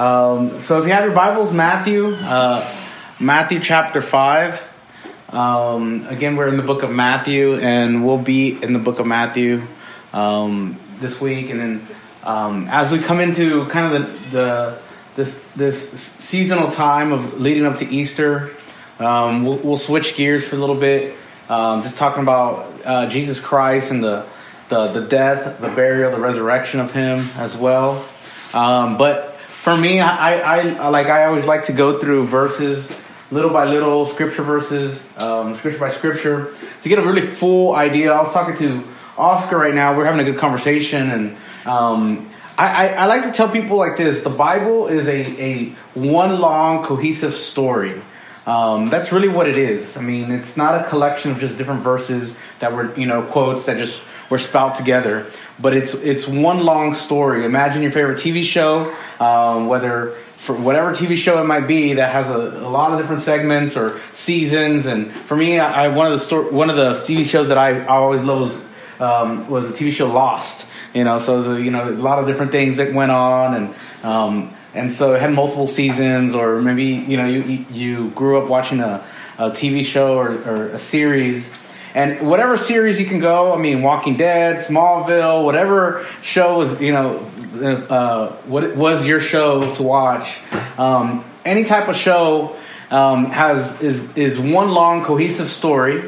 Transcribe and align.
Um, 0.00 0.60
so 0.60 0.78
if 0.78 0.86
you 0.86 0.92
have 0.92 1.04
your 1.04 1.12
Bibles, 1.12 1.52
Matthew, 1.52 2.14
uh, 2.14 2.66
Matthew 3.20 3.60
chapter 3.60 4.00
5. 4.00 4.66
Um, 5.28 6.06
again, 6.06 6.36
we're 6.36 6.48
in 6.48 6.56
the 6.56 6.62
book 6.62 6.82
of 6.82 6.90
Matthew, 6.90 7.56
and 7.56 8.02
we'll 8.06 8.16
be 8.16 8.52
in 8.62 8.72
the 8.72 8.78
book 8.78 8.98
of 8.98 9.06
Matthew 9.06 9.60
um, 10.14 10.80
this 11.00 11.20
week. 11.20 11.50
And 11.50 11.60
then 11.60 11.86
um, 12.24 12.66
as 12.70 12.90
we 12.90 12.98
come 12.98 13.20
into 13.20 13.66
kind 13.66 13.94
of 13.94 14.00
the, 14.00 14.30
the 14.30 14.78
this 15.16 15.44
this 15.54 15.90
seasonal 16.00 16.70
time 16.70 17.12
of 17.12 17.38
leading 17.38 17.66
up 17.66 17.76
to 17.76 17.86
Easter, 17.86 18.56
um, 19.00 19.44
we'll, 19.44 19.58
we'll, 19.58 19.76
switch 19.76 20.16
gears 20.16 20.48
for 20.48 20.56
a 20.56 20.58
little 20.58 20.80
bit, 20.80 21.14
um, 21.50 21.82
just 21.82 21.98
talking 21.98 22.22
about 22.22 22.72
uh, 22.86 23.06
Jesus 23.10 23.38
Christ 23.38 23.90
and 23.90 24.02
the, 24.02 24.24
the 24.70 24.86
the 24.92 25.02
death, 25.02 25.60
the 25.60 25.68
burial, 25.68 26.10
the 26.10 26.20
resurrection 26.20 26.80
of 26.80 26.90
Him 26.90 27.18
as 27.36 27.54
well. 27.54 28.02
but 28.54 29.29
for 29.60 29.76
me, 29.76 30.00
I, 30.00 30.38
I, 30.38 30.88
like 30.88 31.08
I 31.08 31.26
always 31.26 31.46
like 31.46 31.64
to 31.64 31.74
go 31.74 31.98
through 31.98 32.24
verses 32.24 32.98
little 33.30 33.50
by 33.50 33.66
little, 33.66 34.06
scripture 34.06 34.42
verses, 34.42 35.04
um, 35.18 35.54
scripture 35.54 35.78
by 35.78 35.90
scripture, 35.90 36.54
to 36.80 36.88
get 36.88 36.98
a 36.98 37.02
really 37.02 37.20
full 37.20 37.74
idea. 37.74 38.10
I 38.10 38.20
was 38.20 38.32
talking 38.32 38.56
to 38.56 38.82
Oscar 39.18 39.58
right 39.58 39.74
now. 39.74 39.94
We're 39.94 40.06
having 40.06 40.20
a 40.20 40.24
good 40.24 40.38
conversation, 40.38 41.10
and 41.10 41.36
um, 41.66 42.30
I, 42.56 42.68
I, 42.68 42.86
I, 43.02 43.04
like 43.04 43.24
to 43.24 43.32
tell 43.32 43.50
people 43.50 43.76
like 43.76 43.98
this: 43.98 44.22
the 44.22 44.30
Bible 44.30 44.86
is 44.86 45.06
a, 45.06 45.42
a 45.42 45.64
one 45.92 46.40
long 46.40 46.82
cohesive 46.82 47.34
story. 47.34 48.00
Um, 48.46 48.88
that's 48.88 49.12
really 49.12 49.28
what 49.28 49.48
it 49.48 49.56
is. 49.56 49.96
I 49.96 50.00
mean, 50.00 50.30
it's 50.30 50.56
not 50.56 50.80
a 50.80 50.88
collection 50.88 51.30
of 51.30 51.38
just 51.38 51.58
different 51.58 51.82
verses 51.82 52.36
that 52.60 52.72
were, 52.72 52.94
you 52.98 53.06
know, 53.06 53.22
quotes 53.22 53.64
that 53.64 53.76
just 53.76 54.02
were 54.30 54.38
spout 54.38 54.76
together, 54.76 55.26
but 55.58 55.74
it's 55.74 55.92
it's 55.94 56.26
one 56.26 56.64
long 56.64 56.94
story. 56.94 57.44
Imagine 57.44 57.82
your 57.82 57.90
favorite 57.90 58.18
TV 58.18 58.42
show, 58.42 58.94
um, 59.18 59.66
whether 59.66 60.12
for 60.36 60.54
whatever 60.54 60.92
TV 60.92 61.16
show 61.16 61.38
it 61.40 61.44
might 61.44 61.66
be 61.66 61.94
that 61.94 62.12
has 62.12 62.30
a, 62.30 62.36
a, 62.36 62.70
lot 62.70 62.92
of 62.92 62.98
different 62.98 63.20
segments 63.20 63.76
or 63.76 64.00
seasons. 64.14 64.86
And 64.86 65.12
for 65.12 65.36
me, 65.36 65.58
I, 65.58 65.84
I 65.84 65.88
one 65.88 66.06
of 66.06 66.12
the 66.12 66.18
story, 66.18 66.50
one 66.50 66.70
of 66.70 66.76
the 66.76 66.92
TV 66.92 67.26
shows 67.26 67.48
that 67.48 67.58
I, 67.58 67.80
I 67.80 67.88
always 67.88 68.22
loved 68.22 68.40
was 68.40 68.64
um, 69.00 69.50
was 69.50 69.70
the 69.70 69.76
TV 69.76 69.92
show 69.92 70.10
Lost. 70.10 70.66
You 70.94 71.04
know, 71.04 71.18
so 71.18 71.34
it 71.34 71.36
was 71.36 71.48
a, 71.48 71.62
you 71.62 71.70
know 71.70 71.88
a 71.88 71.90
lot 71.90 72.18
of 72.18 72.26
different 72.26 72.52
things 72.52 72.78
that 72.78 72.94
went 72.94 73.12
on 73.12 73.54
and. 73.54 73.74
Um, 74.02 74.54
and 74.74 74.92
so 74.92 75.14
it 75.14 75.20
had 75.20 75.32
multiple 75.32 75.66
seasons, 75.66 76.34
or 76.34 76.60
maybe 76.60 76.84
you 76.84 77.16
know 77.16 77.26
you 77.26 77.64
you 77.70 78.10
grew 78.10 78.40
up 78.40 78.48
watching 78.48 78.80
a, 78.80 79.04
a 79.38 79.50
TV 79.50 79.84
show 79.84 80.16
or, 80.16 80.30
or 80.48 80.66
a 80.68 80.78
series, 80.78 81.52
and 81.94 82.28
whatever 82.28 82.56
series 82.56 83.00
you 83.00 83.06
can 83.06 83.18
go. 83.18 83.52
I 83.52 83.58
mean, 83.58 83.82
Walking 83.82 84.16
Dead, 84.16 84.64
Smallville, 84.64 85.44
whatever 85.44 86.06
show 86.22 86.58
was 86.58 86.80
you 86.80 86.92
know 86.92 87.16
uh, 87.60 88.32
what 88.46 88.76
was 88.76 89.06
your 89.06 89.20
show 89.20 89.60
to 89.74 89.82
watch. 89.82 90.38
Um, 90.78 91.24
any 91.44 91.64
type 91.64 91.88
of 91.88 91.96
show 91.96 92.56
um, 92.90 93.26
has 93.26 93.82
is 93.82 94.16
is 94.16 94.38
one 94.38 94.70
long 94.70 95.04
cohesive 95.04 95.48
story. 95.48 96.04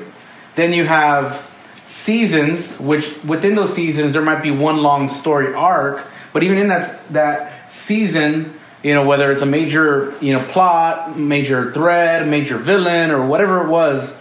Then 0.54 0.72
you 0.72 0.84
have 0.84 1.48
seasons, 1.86 2.78
which 2.78 3.12
within 3.24 3.54
those 3.54 3.74
seasons 3.74 4.12
there 4.12 4.22
might 4.22 4.42
be 4.42 4.50
one 4.50 4.82
long 4.82 5.08
story 5.08 5.52
arc. 5.54 6.06
But 6.32 6.42
even 6.42 6.58
in 6.58 6.68
that 6.68 7.12
that 7.12 7.61
season, 7.72 8.52
you 8.82 8.94
know, 8.94 9.04
whether 9.04 9.30
it's 9.32 9.42
a 9.42 9.46
major, 9.46 10.14
you 10.20 10.32
know, 10.32 10.44
plot, 10.44 11.18
major 11.18 11.72
thread, 11.72 12.28
major 12.28 12.58
villain, 12.58 13.10
or 13.10 13.26
whatever 13.26 13.64
it 13.64 13.68
was, 13.68 14.16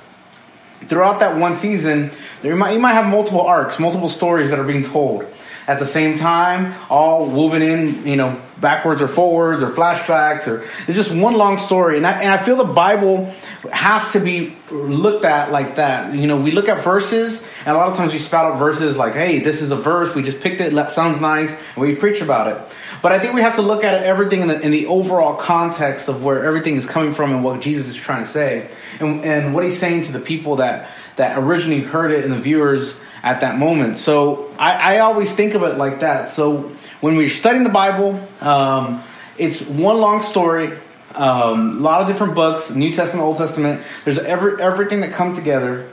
throughout 0.88 1.20
that 1.20 1.38
one 1.38 1.56
season, 1.56 2.12
there 2.42 2.56
might, 2.56 2.72
you 2.72 2.80
might 2.80 2.94
have 2.94 3.06
multiple 3.06 3.42
arcs, 3.42 3.80
multiple 3.80 4.10
stories 4.10 4.50
that 4.50 4.60
are 4.60 4.64
being 4.64 4.84
told 4.84 5.26
at 5.72 5.80
the 5.80 5.86
same 5.86 6.16
time, 6.16 6.76
all 6.90 7.28
woven 7.28 7.62
in, 7.62 8.06
you 8.06 8.18
know, 8.18 8.38
backwards 8.60 9.02
or 9.02 9.08
forwards 9.08 9.64
or 9.64 9.72
flashbacks, 9.72 10.48
or 10.50 10.68
it's 10.86 10.98
just 10.98 11.16
one 11.16 11.34
long 11.34 11.58
story. 11.58 11.96
And 11.96 12.06
I, 12.06 12.22
and 12.22 12.34
I 12.34 12.38
feel 12.38 12.58
the 12.58 12.66
Bible 12.66 13.34
has 13.72 14.12
to 14.12 14.20
be 14.20 14.54
looked 14.70 15.24
at 15.24 15.50
like 15.50 15.76
that. 15.76 16.14
You 16.14 16.28
know, 16.28 16.36
we 16.36 16.52
look 16.52 16.68
at 16.68 16.84
verses, 16.84 17.48
and 17.66 17.70
a 17.70 17.80
lot 17.80 17.88
of 17.88 17.96
times 17.96 18.12
we 18.12 18.20
spout 18.20 18.52
out 18.52 18.60
verses 18.60 18.98
like, 18.98 19.14
hey, 19.14 19.40
this 19.40 19.62
is 19.62 19.72
a 19.72 19.78
verse, 19.78 20.14
we 20.14 20.24
just 20.24 20.42
picked 20.42 20.60
it, 20.60 20.74
that 20.74 20.92
sounds 20.92 21.22
nice, 21.22 21.52
and 21.52 21.78
we 21.78 21.96
preach 21.96 22.22
about 22.22 22.48
it. 22.48 22.76
But 23.02 23.14
I 23.14 23.20
think 23.20 23.34
we 23.34 23.42
have 23.42 23.56
to 23.56 23.62
look 23.62 23.86
at 23.86 24.04
everything 24.04 24.42
in 24.42 24.50
the, 24.50 24.60
in 24.60 24.72
the 24.72 24.88
overall 24.88 25.38
context 25.38 26.10
of 26.10 26.24
where 26.24 26.44
everything 26.44 26.76
is 26.76 26.86
coming 26.86 27.14
from 27.14 27.31
and 27.31 27.46
what 27.46 27.62
Jesus 27.62 27.88
is 27.88 27.96
trying 27.96 28.24
to 28.24 28.30
say, 28.30 28.70
and, 29.00 29.24
and 29.24 29.54
what 29.56 29.64
he's 29.64 29.80
saying 29.80 30.04
to 30.04 30.12
the 30.12 30.20
people 30.20 30.58
that, 30.58 30.90
that 31.16 31.40
originally 31.40 31.81
heard 31.81 32.12
it 32.12 32.26
and 32.26 32.34
the 32.34 32.40
viewers 32.40 32.94
at 33.24 33.42
that 33.42 33.58
moment. 33.58 33.98
So 33.98 34.54
I, 34.58 34.96
I 34.96 35.00
always 35.00 35.34
think 35.34 35.54
of 35.54 35.64
it 35.64 35.78
like 35.78 36.00
that. 36.00 36.30
So 36.30 36.72
when 37.02 37.16
we're 37.16 37.30
studying 37.30 37.64
the 37.64 37.70
Bible, 37.70 38.20
um, 38.42 39.04
it's 39.38 39.68
one 39.68 40.00
long 40.00 40.22
story, 40.22 40.72
um, 41.16 41.78
a 41.78 41.81
lot 41.81 42.02
of 42.02 42.08
different 42.08 42.36
books, 42.36 42.72
New 42.72 42.92
Testament, 42.92 43.26
Old 43.26 43.38
Testament. 43.38 43.84
There's 44.04 44.18
every, 44.18 44.62
everything 44.62 45.02
that 45.02 45.12
comes 45.12 45.36
together. 45.36 45.92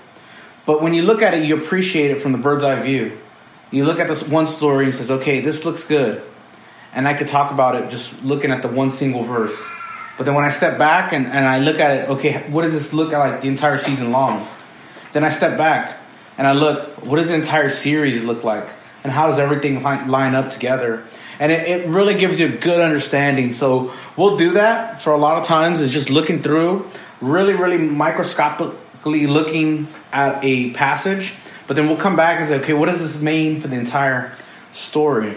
But 0.64 0.82
when 0.82 0.94
you 0.94 1.02
look 1.02 1.22
at 1.22 1.34
it, 1.34 1.44
you 1.44 1.56
appreciate 1.56 2.10
it 2.10 2.22
from 2.22 2.32
the 2.32 2.38
bird's 2.38 2.64
eye 2.64 2.80
view. 2.80 3.18
You 3.70 3.84
look 3.84 4.00
at 4.00 4.08
this 4.08 4.22
one 4.26 4.46
story 4.46 4.86
and 4.86 4.94
says, 4.94 5.10
okay, 5.10 5.40
this 5.40 5.64
looks 5.64 5.84
good. 5.84 6.22
And 6.94 7.06
I 7.06 7.14
could 7.14 7.28
talk 7.28 7.52
about 7.52 7.74
it 7.74 7.90
just 7.90 8.22
looking 8.22 8.50
at 8.50 8.62
the 8.62 8.68
one 8.68 8.90
single 8.90 9.22
verse. 9.22 9.58
But 10.16 10.24
then 10.24 10.34
when 10.34 10.44
I 10.44 10.48
step 10.48 10.78
back 10.78 11.12
and, 11.12 11.26
and 11.26 11.46
I 11.46 11.60
look 11.60 11.78
at 11.78 11.96
it, 11.96 12.08
okay, 12.10 12.44
what 12.50 12.62
does 12.62 12.72
this 12.72 12.92
look 12.92 13.12
like 13.12 13.42
the 13.42 13.48
entire 13.48 13.78
season 13.78 14.10
long? 14.10 14.46
Then 15.12 15.24
I 15.24 15.28
step 15.28 15.56
back 15.56 15.96
and 16.38 16.46
I 16.46 16.52
look, 16.52 17.04
what 17.04 17.16
does 17.16 17.28
the 17.28 17.34
entire 17.34 17.68
series 17.68 18.24
look 18.24 18.44
like? 18.44 18.68
And 19.02 19.12
how 19.12 19.26
does 19.26 19.40
everything 19.40 19.82
line 19.82 20.34
up 20.36 20.50
together? 20.50 21.04
And 21.40 21.50
it, 21.52 21.68
it 21.68 21.88
really 21.88 22.14
gives 22.14 22.38
you 22.38 22.46
a 22.46 22.50
good 22.50 22.80
understanding. 22.80 23.52
So 23.52 23.92
we'll 24.16 24.36
do 24.36 24.52
that 24.52 25.02
for 25.02 25.12
a 25.12 25.16
lot 25.16 25.36
of 25.36 25.44
times, 25.44 25.80
is 25.80 25.92
just 25.92 26.10
looking 26.10 26.40
through, 26.40 26.88
really, 27.20 27.54
really 27.54 27.76
microscopically 27.76 29.26
looking 29.26 29.88
at 30.12 30.42
a 30.44 30.70
passage. 30.70 31.34
But 31.66 31.76
then 31.76 31.88
we'll 31.88 31.98
come 31.98 32.16
back 32.16 32.38
and 32.38 32.48
say, 32.48 32.60
okay, 32.60 32.72
what 32.72 32.86
does 32.86 33.00
this 33.00 33.20
mean 33.20 33.60
for 33.60 33.68
the 33.68 33.76
entire 33.76 34.36
story? 34.72 35.36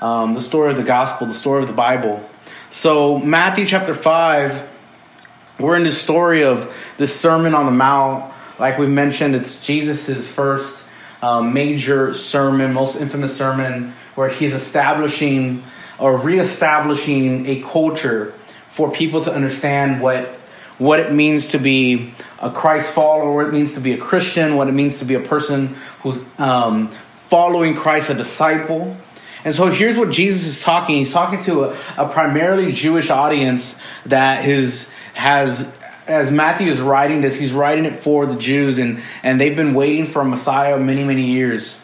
Um, 0.00 0.34
the 0.34 0.40
story 0.40 0.70
of 0.70 0.76
the 0.76 0.84
gospel, 0.84 1.26
the 1.26 1.34
story 1.34 1.60
of 1.62 1.68
the 1.68 1.74
Bible. 1.74 2.26
So, 2.70 3.18
Matthew 3.18 3.66
chapter 3.66 3.94
5, 3.94 4.68
we're 5.58 5.76
in 5.76 5.82
the 5.82 5.92
story 5.92 6.44
of 6.44 6.74
this 6.96 7.18
Sermon 7.18 7.54
on 7.54 7.66
the 7.66 7.72
Mount 7.72 8.32
like 8.60 8.78
we've 8.78 8.90
mentioned, 8.90 9.34
it's 9.34 9.64
Jesus' 9.64 10.28
first 10.28 10.84
um, 11.22 11.54
major 11.54 12.12
sermon, 12.12 12.74
most 12.74 13.00
infamous 13.00 13.34
sermon, 13.34 13.94
where 14.14 14.28
he's 14.28 14.52
establishing 14.52 15.64
or 15.98 16.16
reestablishing 16.16 17.46
a 17.46 17.62
culture 17.62 18.34
for 18.68 18.90
people 18.92 19.22
to 19.22 19.32
understand 19.32 20.00
what 20.00 20.36
what 20.78 20.98
it 20.98 21.12
means 21.12 21.48
to 21.48 21.58
be 21.58 22.14
a 22.38 22.50
Christ 22.50 22.92
follower, 22.94 23.34
what 23.34 23.46
it 23.46 23.52
means 23.52 23.74
to 23.74 23.80
be 23.80 23.92
a 23.92 23.98
Christian, 23.98 24.56
what 24.56 24.68
it 24.68 24.72
means 24.72 25.00
to 25.00 25.04
be 25.04 25.14
a 25.14 25.20
person 25.20 25.76
who's 26.02 26.24
um, 26.38 26.88
following 27.26 27.76
Christ, 27.76 28.08
a 28.08 28.14
disciple. 28.14 28.96
And 29.44 29.54
so 29.54 29.66
here's 29.66 29.98
what 29.98 30.10
Jesus 30.10 30.46
is 30.46 30.62
talking. 30.62 30.96
He's 30.96 31.12
talking 31.12 31.38
to 31.40 31.64
a, 31.64 31.78
a 31.98 32.08
primarily 32.08 32.72
Jewish 32.72 33.10
audience 33.10 33.78
that 34.06 34.46
is 34.46 34.90
has 35.12 35.70
as 36.10 36.30
Matthew 36.30 36.68
is 36.68 36.80
writing 36.80 37.20
this, 37.20 37.38
he's 37.38 37.52
writing 37.52 37.84
it 37.84 38.00
for 38.00 38.26
the 38.26 38.34
Jews, 38.34 38.78
and, 38.78 39.00
and 39.22 39.40
they've 39.40 39.56
been 39.56 39.74
waiting 39.74 40.06
for 40.06 40.22
a 40.22 40.24
Messiah 40.24 40.78
many, 40.78 41.04
many 41.04 41.22
years. 41.22 41.80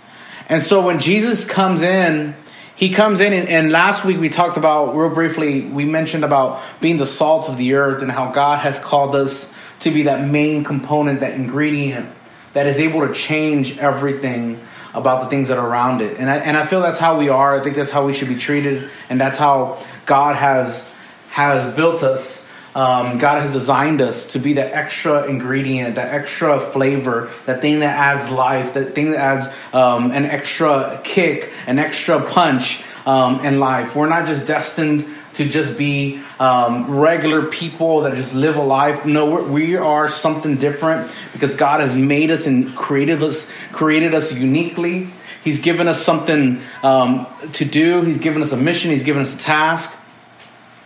And 0.48 0.62
so 0.62 0.84
when 0.84 1.00
Jesus 1.00 1.44
comes 1.44 1.82
in, 1.82 2.34
he 2.74 2.90
comes 2.90 3.20
in, 3.20 3.32
and, 3.32 3.48
and 3.48 3.72
last 3.72 4.04
week 4.04 4.18
we 4.18 4.28
talked 4.28 4.56
about, 4.56 4.96
real 4.96 5.10
briefly, 5.10 5.62
we 5.62 5.84
mentioned 5.84 6.24
about 6.24 6.60
being 6.80 6.96
the 6.96 7.06
salt 7.06 7.48
of 7.48 7.56
the 7.56 7.74
earth 7.74 8.02
and 8.02 8.10
how 8.10 8.32
God 8.32 8.58
has 8.58 8.78
called 8.78 9.14
us 9.14 9.54
to 9.80 9.90
be 9.90 10.02
that 10.02 10.28
main 10.28 10.64
component, 10.64 11.20
that 11.20 11.34
ingredient 11.34 12.10
that 12.52 12.66
is 12.66 12.80
able 12.80 13.06
to 13.06 13.14
change 13.14 13.78
everything 13.78 14.60
about 14.94 15.22
the 15.22 15.28
things 15.28 15.48
that 15.48 15.58
are 15.58 15.68
around 15.68 16.00
it. 16.00 16.18
And 16.18 16.28
I, 16.28 16.36
and 16.36 16.56
I 16.56 16.64
feel 16.66 16.80
that's 16.80 16.98
how 16.98 17.18
we 17.18 17.28
are. 17.28 17.54
I 17.54 17.62
think 17.62 17.76
that's 17.76 17.90
how 17.90 18.06
we 18.06 18.14
should 18.14 18.28
be 18.28 18.36
treated, 18.36 18.90
and 19.10 19.20
that's 19.20 19.36
how 19.36 19.84
God 20.06 20.36
has 20.36 20.90
has 21.30 21.74
built 21.76 22.02
us 22.02 22.45
um, 22.76 23.16
God 23.16 23.40
has 23.40 23.54
designed 23.54 24.02
us 24.02 24.32
to 24.32 24.38
be 24.38 24.52
that 24.52 24.74
extra 24.74 25.24
ingredient, 25.24 25.94
that 25.94 26.12
extra 26.12 26.60
flavor, 26.60 27.30
that 27.46 27.62
thing 27.62 27.80
that 27.80 27.96
adds 27.96 28.30
life, 28.30 28.74
that 28.74 28.94
thing 28.94 29.12
that 29.12 29.18
adds 29.18 29.48
um, 29.72 30.10
an 30.10 30.26
extra 30.26 31.00
kick, 31.02 31.54
an 31.66 31.78
extra 31.78 32.20
punch 32.20 32.82
um, 33.06 33.40
in 33.40 33.60
life. 33.60 33.96
We're 33.96 34.10
not 34.10 34.26
just 34.26 34.46
destined 34.46 35.08
to 35.32 35.48
just 35.48 35.78
be 35.78 36.20
um, 36.38 36.98
regular 36.98 37.46
people 37.46 38.02
that 38.02 38.14
just 38.14 38.34
live 38.34 38.56
a 38.56 38.62
life. 38.62 39.06
No, 39.06 39.42
we 39.42 39.76
are 39.76 40.06
something 40.08 40.56
different 40.56 41.10
because 41.32 41.56
God 41.56 41.80
has 41.80 41.94
made 41.94 42.30
us 42.30 42.46
and 42.46 42.76
created 42.76 43.22
us, 43.22 43.50
created 43.72 44.12
us 44.12 44.34
uniquely. 44.34 45.08
He's 45.42 45.62
given 45.62 45.88
us 45.88 46.04
something 46.04 46.60
um, 46.82 47.26
to 47.54 47.64
do. 47.64 48.02
He's 48.02 48.18
given 48.18 48.42
us 48.42 48.52
a 48.52 48.56
mission. 48.58 48.90
He's 48.90 49.04
given 49.04 49.22
us 49.22 49.34
a 49.34 49.38
task. 49.38 49.96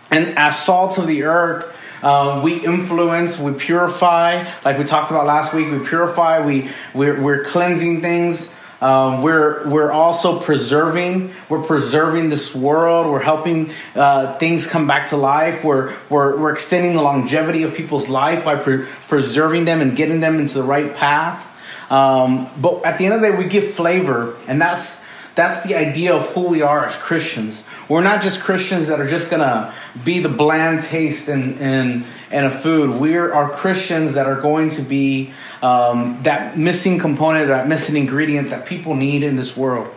And 0.09 0.37
as 0.37 0.57
salt 0.57 0.97
of 0.97 1.07
the 1.07 1.23
earth, 1.23 1.77
um, 2.03 2.43
we 2.43 2.63
influence, 2.65 3.37
we 3.39 3.53
purify, 3.53 4.43
like 4.65 4.77
we 4.77 4.83
talked 4.83 5.11
about 5.11 5.25
last 5.25 5.53
week. 5.53 5.69
We 5.71 5.79
purify, 5.79 6.45
we 6.45 6.69
we're, 6.93 7.21
we're 7.21 7.43
cleansing 7.43 8.01
things 8.01 8.51
Um, 8.81 9.21
we're 9.21 9.69
we're 9.69 9.91
also 9.91 10.39
preserving. 10.39 11.33
We're 11.49 11.61
preserving 11.61 12.29
this 12.29 12.55
world. 12.55 13.05
We're 13.11 13.21
helping 13.21 13.69
uh, 13.93 14.39
things 14.39 14.65
come 14.65 14.87
back 14.87 15.09
to 15.09 15.17
life. 15.17 15.63
We're 15.63 15.93
we're 16.09 16.35
we're 16.35 16.51
extending 16.51 16.95
the 16.95 17.03
longevity 17.03 17.61
of 17.61 17.75
people's 17.75 18.09
life 18.09 18.43
by 18.43 18.55
pre- 18.55 18.85
preserving 19.07 19.65
them 19.65 19.81
and 19.81 19.95
getting 19.95 20.19
them 20.19 20.39
into 20.39 20.55
the 20.55 20.63
right 20.63 20.95
path. 20.95 21.45
Um, 21.91 22.49
but 22.57 22.83
at 22.83 22.97
the 22.97 23.05
end 23.05 23.13
of 23.13 23.21
the 23.21 23.29
day, 23.29 23.37
we 23.37 23.45
give 23.45 23.73
flavor, 23.75 24.35
and 24.47 24.59
that's 24.59 24.99
that's 25.41 25.63
the 25.63 25.73
idea 25.73 26.13
of 26.13 26.29
who 26.29 26.49
we 26.49 26.61
are 26.61 26.85
as 26.85 26.95
Christians. 26.95 27.63
We're 27.89 28.03
not 28.03 28.21
just 28.21 28.41
Christians 28.41 28.89
that 28.89 29.01
are 29.01 29.07
just 29.07 29.31
gonna 29.31 29.73
be 30.05 30.19
the 30.19 30.29
bland 30.29 30.83
taste 30.83 31.29
in 31.29 31.57
in, 31.57 32.05
in 32.31 32.45
a 32.45 32.51
food. 32.51 32.99
We 32.99 33.17
are 33.17 33.49
Christians 33.49 34.13
that 34.13 34.27
are 34.27 34.39
going 34.39 34.69
to 34.69 34.83
be 34.83 35.33
um, 35.63 36.19
that 36.21 36.59
missing 36.59 36.99
component, 36.99 37.47
that 37.47 37.67
missing 37.67 37.97
ingredient 37.97 38.51
that 38.51 38.67
people 38.67 38.93
need 38.93 39.23
in 39.23 39.35
this 39.35 39.57
world. 39.57 39.91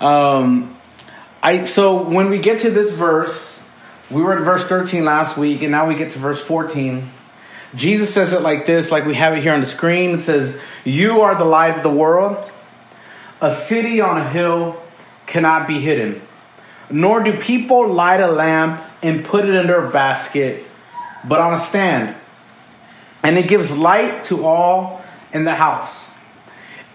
Um, 0.00 0.76
I 1.44 1.62
so 1.62 2.02
when 2.02 2.28
we 2.28 2.40
get 2.40 2.58
to 2.60 2.70
this 2.70 2.92
verse, 2.92 3.62
we 4.10 4.20
were 4.20 4.36
at 4.36 4.44
verse 4.44 4.66
13 4.66 5.04
last 5.04 5.36
week, 5.36 5.62
and 5.62 5.70
now 5.70 5.86
we 5.86 5.94
get 5.94 6.10
to 6.10 6.18
verse 6.18 6.40
14. 6.40 7.08
Jesus 7.76 8.12
says 8.12 8.32
it 8.32 8.42
like 8.42 8.66
this, 8.66 8.90
like 8.90 9.04
we 9.04 9.14
have 9.14 9.36
it 9.36 9.42
here 9.44 9.52
on 9.52 9.60
the 9.60 9.66
screen. 9.66 10.10
It 10.10 10.22
says, 10.22 10.60
You 10.84 11.20
are 11.20 11.38
the 11.38 11.44
light 11.44 11.76
of 11.76 11.84
the 11.84 11.90
world. 11.90 12.50
A 13.40 13.54
city 13.54 14.00
on 14.00 14.18
a 14.18 14.28
hill 14.28 14.82
cannot 15.26 15.66
be 15.66 15.80
hidden, 15.80 16.22
nor 16.90 17.22
do 17.22 17.38
people 17.38 17.88
light 17.88 18.20
a 18.20 18.28
lamp 18.28 18.82
and 19.02 19.24
put 19.24 19.44
it 19.44 19.54
under 19.54 19.84
a 19.84 19.90
basket, 19.90 20.64
but 21.24 21.40
on 21.40 21.52
a 21.52 21.58
stand. 21.58 22.14
And 23.22 23.36
it 23.36 23.48
gives 23.48 23.76
light 23.76 24.24
to 24.24 24.46
all 24.46 25.02
in 25.32 25.44
the 25.44 25.54
house. 25.54 26.10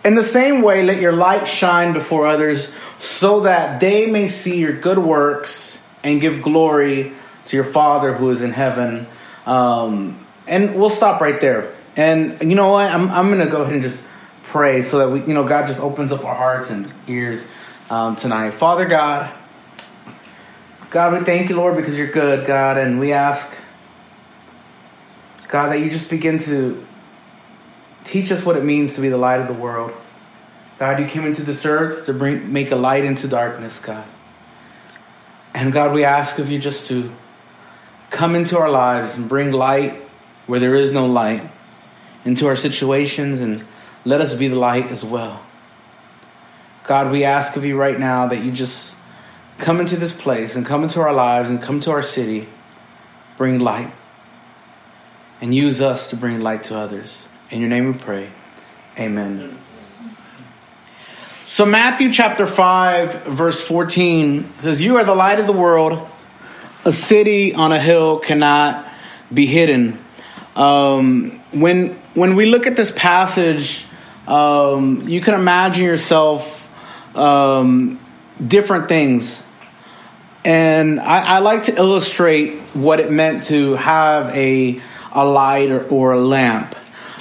In 0.04 0.16
the 0.16 0.24
same 0.24 0.64
way, 0.64 0.84
let 0.84 1.00
your 1.00 1.12
light 1.12 1.48
shine 1.48 1.94
before 1.94 2.26
others 2.26 2.74
so 2.98 3.42
that 3.42 3.80
they 3.80 4.10
may 4.10 4.28
see 4.28 4.60
your 4.60 4.74
good 4.74 4.98
works 4.98 5.80
and 6.04 6.20
give 6.20 6.42
glory 6.42 7.14
to 7.46 7.56
your 7.56 7.64
Father 7.64 8.14
who 8.14 8.30
is 8.32 8.42
in 8.42 8.52
heaven. 8.52 9.06
Um, 9.46 10.26
and 10.48 10.76
we'll 10.76 10.90
stop 10.90 11.22
right 11.22 11.40
there. 11.40 11.72
And 11.96 12.42
you 12.42 12.56
know 12.56 12.70
what? 12.70 12.90
I'm, 12.92 13.10
I'm 13.10 13.28
going 13.28 13.46
to 13.46 13.52
go 13.52 13.62
ahead 13.62 13.74
and 13.74 13.84
just 13.84 14.04
pray 14.52 14.82
so 14.82 15.00
that 15.00 15.10
we, 15.10 15.22
you 15.22 15.34
know, 15.34 15.46
God 15.48 15.66
just 15.68 15.80
opens 15.80 16.12
up 16.12 16.26
our 16.26 16.36
hearts 16.36 16.70
and 16.70 16.92
ears 17.08 17.48
um, 17.90 18.18
tonight. 18.18 18.52
Father 18.52 18.86
God, 18.86 19.34
God, 20.90 21.14
we 21.14 21.24
thank 21.24 21.50
you, 21.50 21.56
Lord, 21.56 21.78
because 21.78 21.98
you're 21.98 22.12
good, 22.12 22.46
God, 22.46 22.78
and 22.78 23.00
we 23.00 23.14
ask, 23.14 23.58
God, 25.48 25.70
that 25.70 25.80
you 25.80 25.90
just 25.90 26.10
begin 26.10 26.38
to 26.40 26.86
teach 28.04 28.30
us 28.30 28.46
what 28.46 28.58
it 28.58 28.64
means 28.66 28.96
to 28.96 29.02
be 29.02 29.08
the 29.08 29.18
light 29.18 29.40
of 29.40 29.48
the 29.48 29.54
world. 29.54 29.94
God, 30.80 31.00
you 31.00 31.06
came 31.06 31.26
into 31.26 31.44
this 31.44 31.66
earth 31.66 32.06
to 32.06 32.14
bring 32.14 32.52
make 32.52 32.72
a 32.72 32.76
light 32.76 33.06
into 33.06 33.30
darkness, 33.30 33.80
God. 33.80 34.04
And 35.54 35.72
God, 35.72 35.94
we 35.94 36.04
ask 36.04 36.40
of 36.40 36.50
you 36.50 36.60
just 36.60 36.88
to 36.88 37.12
come 38.10 38.36
into 38.36 38.58
our 38.58 38.70
lives 38.70 39.16
and 39.16 39.30
bring 39.30 39.54
light 39.54 39.94
where 40.48 40.60
there 40.60 40.76
is 40.76 40.92
no 40.92 41.06
light 41.06 41.50
into 42.26 42.48
our 42.48 42.56
situations 42.58 43.40
and 43.40 43.66
let 44.06 44.22
us 44.22 44.34
be 44.34 44.48
the 44.48 44.56
light 44.56 44.86
as 44.86 45.04
well. 45.04 45.42
God, 46.84 47.12
we 47.12 47.24
ask 47.24 47.56
of 47.56 47.64
you 47.64 47.78
right 47.78 48.00
now 48.00 48.28
that 48.28 48.44
you 48.44 48.52
just 48.52 48.96
come 49.58 49.80
into 49.80 49.96
this 49.96 50.14
place 50.14 50.56
and 50.56 50.66
come 50.66 50.84
into 50.84 51.00
our 51.00 51.14
lives 51.14 51.50
and 51.50 51.62
come 51.62 51.80
to 51.82 51.92
our 51.92 52.02
city, 52.02 52.48
bring 53.38 53.60
light, 53.60 53.94
and 55.40 55.54
use 55.54 55.82
us 55.82 56.10
to 56.10 56.16
bring 56.16 56.42
light 56.42 56.64
to 56.66 56.76
others. 56.76 57.28
In 57.52 57.60
your 57.60 57.70
name 57.70 57.92
we 57.92 57.98
pray. 57.98 58.30
Amen. 58.98 59.58
So, 61.44 61.66
Matthew 61.66 62.12
chapter 62.12 62.48
5, 62.48 63.24
verse 63.24 63.62
14 63.66 64.54
says, 64.60 64.82
You 64.82 64.98
are 64.98 65.04
the 65.04 65.16
light 65.16 65.40
of 65.40 65.48
the 65.48 65.54
world. 65.54 66.08
A 66.86 66.92
city 66.92 67.54
on 67.54 67.72
a 67.72 67.80
hill 67.80 68.20
cannot 68.20 68.92
be 69.34 69.46
hidden. 69.46 70.00
Um, 70.56 71.40
when, 71.52 71.94
when 72.14 72.36
we 72.36 72.46
look 72.46 72.68
at 72.68 72.76
this 72.76 72.92
passage, 72.92 73.86
um, 74.32 75.10
you 75.10 75.20
can 75.20 75.34
imagine 75.34 75.84
yourself 75.84 76.70
um, 77.18 78.00
different 78.46 78.88
things. 78.88 79.44
And 80.46 81.02
I, 81.02 81.36
I, 81.36 81.40
like 81.40 81.64
to 81.64 81.76
illustrate 81.76 82.54
what 82.74 83.02
it 83.02 83.12
meant 83.12 83.44
to 83.44 83.74
have 83.74 84.34
a, 84.34 84.82
a 85.12 85.26
light 85.26 85.70
or, 85.70 85.86
or 85.90 86.14
a 86.14 86.20
lamp. 86.20 86.76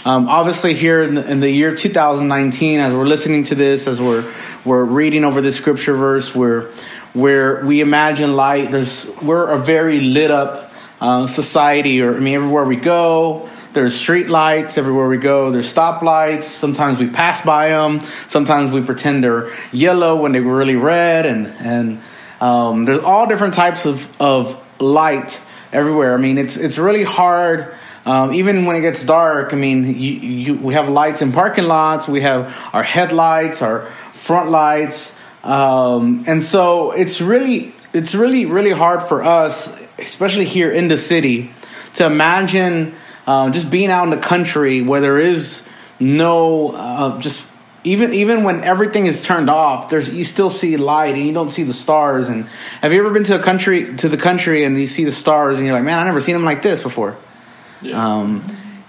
Um, 0.04 0.28
obviously, 0.28 0.72
here 0.72 1.02
in 1.02 1.14
the, 1.14 1.28
in 1.28 1.40
the, 1.40 1.50
year 1.50 1.74
2019, 1.74 2.78
as 2.78 2.94
we're 2.94 3.04
listening 3.04 3.42
to 3.44 3.56
this, 3.56 3.88
as 3.88 4.00
we're 4.00 4.32
we're 4.64 4.84
reading 4.84 5.24
over 5.24 5.40
this 5.40 5.56
scripture 5.56 5.94
verse, 5.94 6.34
where 6.34 6.70
where 7.12 7.66
we 7.66 7.80
imagine 7.80 8.34
light, 8.34 8.70
there's 8.70 9.10
we're 9.20 9.48
a 9.48 9.58
very 9.58 10.00
lit 10.00 10.30
up 10.30 10.72
uh, 11.00 11.26
society, 11.26 12.00
or 12.00 12.14
I 12.14 12.20
mean, 12.20 12.34
everywhere 12.34 12.64
we 12.64 12.76
go, 12.76 13.50
there's 13.72 13.94
street 13.94 14.28
lights 14.28 14.78
everywhere 14.78 15.08
we 15.08 15.17
go. 15.17 15.50
There's 15.50 15.72
stoplights. 15.72 16.44
Sometimes 16.44 16.99
we 16.99 17.08
pass 17.08 17.40
by 17.40 17.69
them. 17.69 18.00
Sometimes 18.26 18.72
we 18.72 18.82
pretend 18.82 19.22
they're 19.22 19.52
yellow 19.72 20.17
when 20.17 20.32
they 20.32 20.40
were 20.40 20.56
really 20.56 20.76
red. 20.76 21.26
And 21.26 21.46
and 21.46 22.00
um, 22.40 22.84
there's 22.84 22.99
all 22.99 23.26
different 23.26 23.55
types 23.55 23.87
of 23.87 24.08
of 24.20 24.61
light 24.81 25.40
everywhere. 25.72 26.14
I 26.14 26.17
mean, 26.17 26.38
it's 26.38 26.56
it's 26.56 26.78
really 26.78 27.05
hard. 27.05 27.75
Um, 28.06 28.32
even 28.32 28.64
when 28.64 28.76
it 28.76 28.81
gets 28.81 29.05
dark, 29.05 29.52
I 29.52 29.56
mean, 29.56 29.87
you, 29.87 30.12
you, 30.12 30.55
we 30.55 30.72
have 30.72 30.88
lights 30.88 31.20
in 31.20 31.32
parking 31.32 31.67
lots. 31.67 32.08
We 32.08 32.22
have 32.22 32.56
our 32.72 32.82
headlights, 32.82 33.61
our 33.61 33.82
front 34.14 34.49
lights, 34.49 35.14
um, 35.44 36.25
and 36.26 36.43
so 36.43 36.93
it's 36.93 37.20
really 37.20 37.75
it's 37.93 38.14
really 38.14 38.46
really 38.46 38.72
hard 38.72 39.02
for 39.02 39.22
us, 39.22 39.69
especially 39.99 40.46
here 40.46 40.72
in 40.72 40.88
the 40.88 40.96
city, 40.96 41.52
to 41.94 42.06
imagine 42.06 42.94
uh, 43.31 43.49
just 43.50 43.71
being 43.71 43.91
out 43.91 44.03
in 44.03 44.11
the 44.11 44.17
country 44.17 44.82
where 44.82 45.00
there 45.00 45.17
is 45.17 45.62
no 46.00 46.71
uh, 46.71 47.21
just 47.21 47.49
even 47.85 48.12
even 48.12 48.43
when 48.43 48.65
everything 48.65 49.06
is 49.06 49.23
turned 49.23 49.49
off 49.49 49.88
there's 49.88 50.12
you 50.12 50.25
still 50.25 50.50
see 50.50 50.77
light 50.77 51.15
and 51.15 51.25
you 51.25 51.32
don't 51.32 51.49
see 51.49 51.62
the 51.62 51.73
stars 51.73 52.29
and 52.29 52.47
have 52.82 52.93
you 52.93 52.99
ever 52.99 53.12
been 53.12 53.23
to 53.23 53.38
a 53.38 53.43
country 53.43 53.94
to 53.94 54.09
the 54.09 54.17
country 54.17 54.65
and 54.65 54.77
you 54.77 54.87
see 54.87 55.05
the 55.05 55.12
stars 55.12 55.59
and 55.59 55.65
you're 55.65 55.75
like 55.77 55.85
man 55.85 55.97
i 56.00 56.03
never 56.03 56.21
seen 56.21 56.32
them 56.32 56.44
like 56.44 56.61
this 56.61 56.82
before 56.82 57.17
yeah. 57.81 58.17
um, 58.17 58.43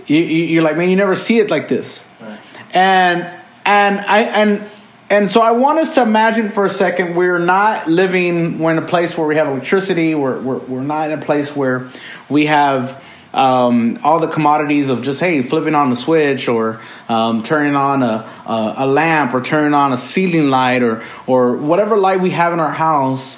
you, 0.07 0.59
are 0.59 0.63
like 0.63 0.75
man 0.75 0.89
you 0.89 0.95
never 0.95 1.13
see 1.13 1.37
it 1.37 1.51
like 1.51 1.67
this 1.67 2.03
right. 2.19 2.39
and 2.73 3.21
and 3.63 3.99
i 3.99 4.21
and 4.21 4.63
and 5.11 5.29
so 5.29 5.39
i 5.39 5.51
want 5.51 5.77
us 5.77 5.93
to 5.93 6.01
imagine 6.01 6.49
for 6.49 6.65
a 6.65 6.69
second 6.69 7.15
we're 7.15 7.37
not 7.37 7.87
living 7.87 8.57
we're 8.57 8.71
in 8.71 8.79
a 8.79 8.87
place 8.87 9.15
where 9.15 9.27
we 9.27 9.35
have 9.35 9.47
electricity 9.47 10.15
we're, 10.15 10.41
we're, 10.41 10.57
we're 10.57 10.81
not 10.81 11.11
in 11.11 11.19
a 11.19 11.21
place 11.21 11.55
where 11.55 11.91
we 12.27 12.47
have 12.47 12.99
um, 13.33 13.97
all 14.03 14.19
the 14.19 14.27
commodities 14.27 14.89
of 14.89 15.01
just 15.01 15.19
hey 15.19 15.41
flipping 15.41 15.75
on 15.75 15.89
the 15.89 15.95
switch 15.95 16.47
or 16.47 16.81
um, 17.07 17.41
turning 17.41 17.75
on 17.75 18.03
a, 18.03 18.29
a, 18.45 18.73
a, 18.77 18.87
lamp 18.87 19.33
or 19.33 19.41
turning 19.41 19.73
on 19.73 19.93
a 19.93 19.97
ceiling 19.97 20.49
light 20.49 20.83
or 20.83 21.03
or 21.27 21.55
whatever 21.55 21.95
light 21.95 22.19
we 22.19 22.31
have 22.31 22.51
in 22.51 22.59
our 22.59 22.73
house, 22.73 23.37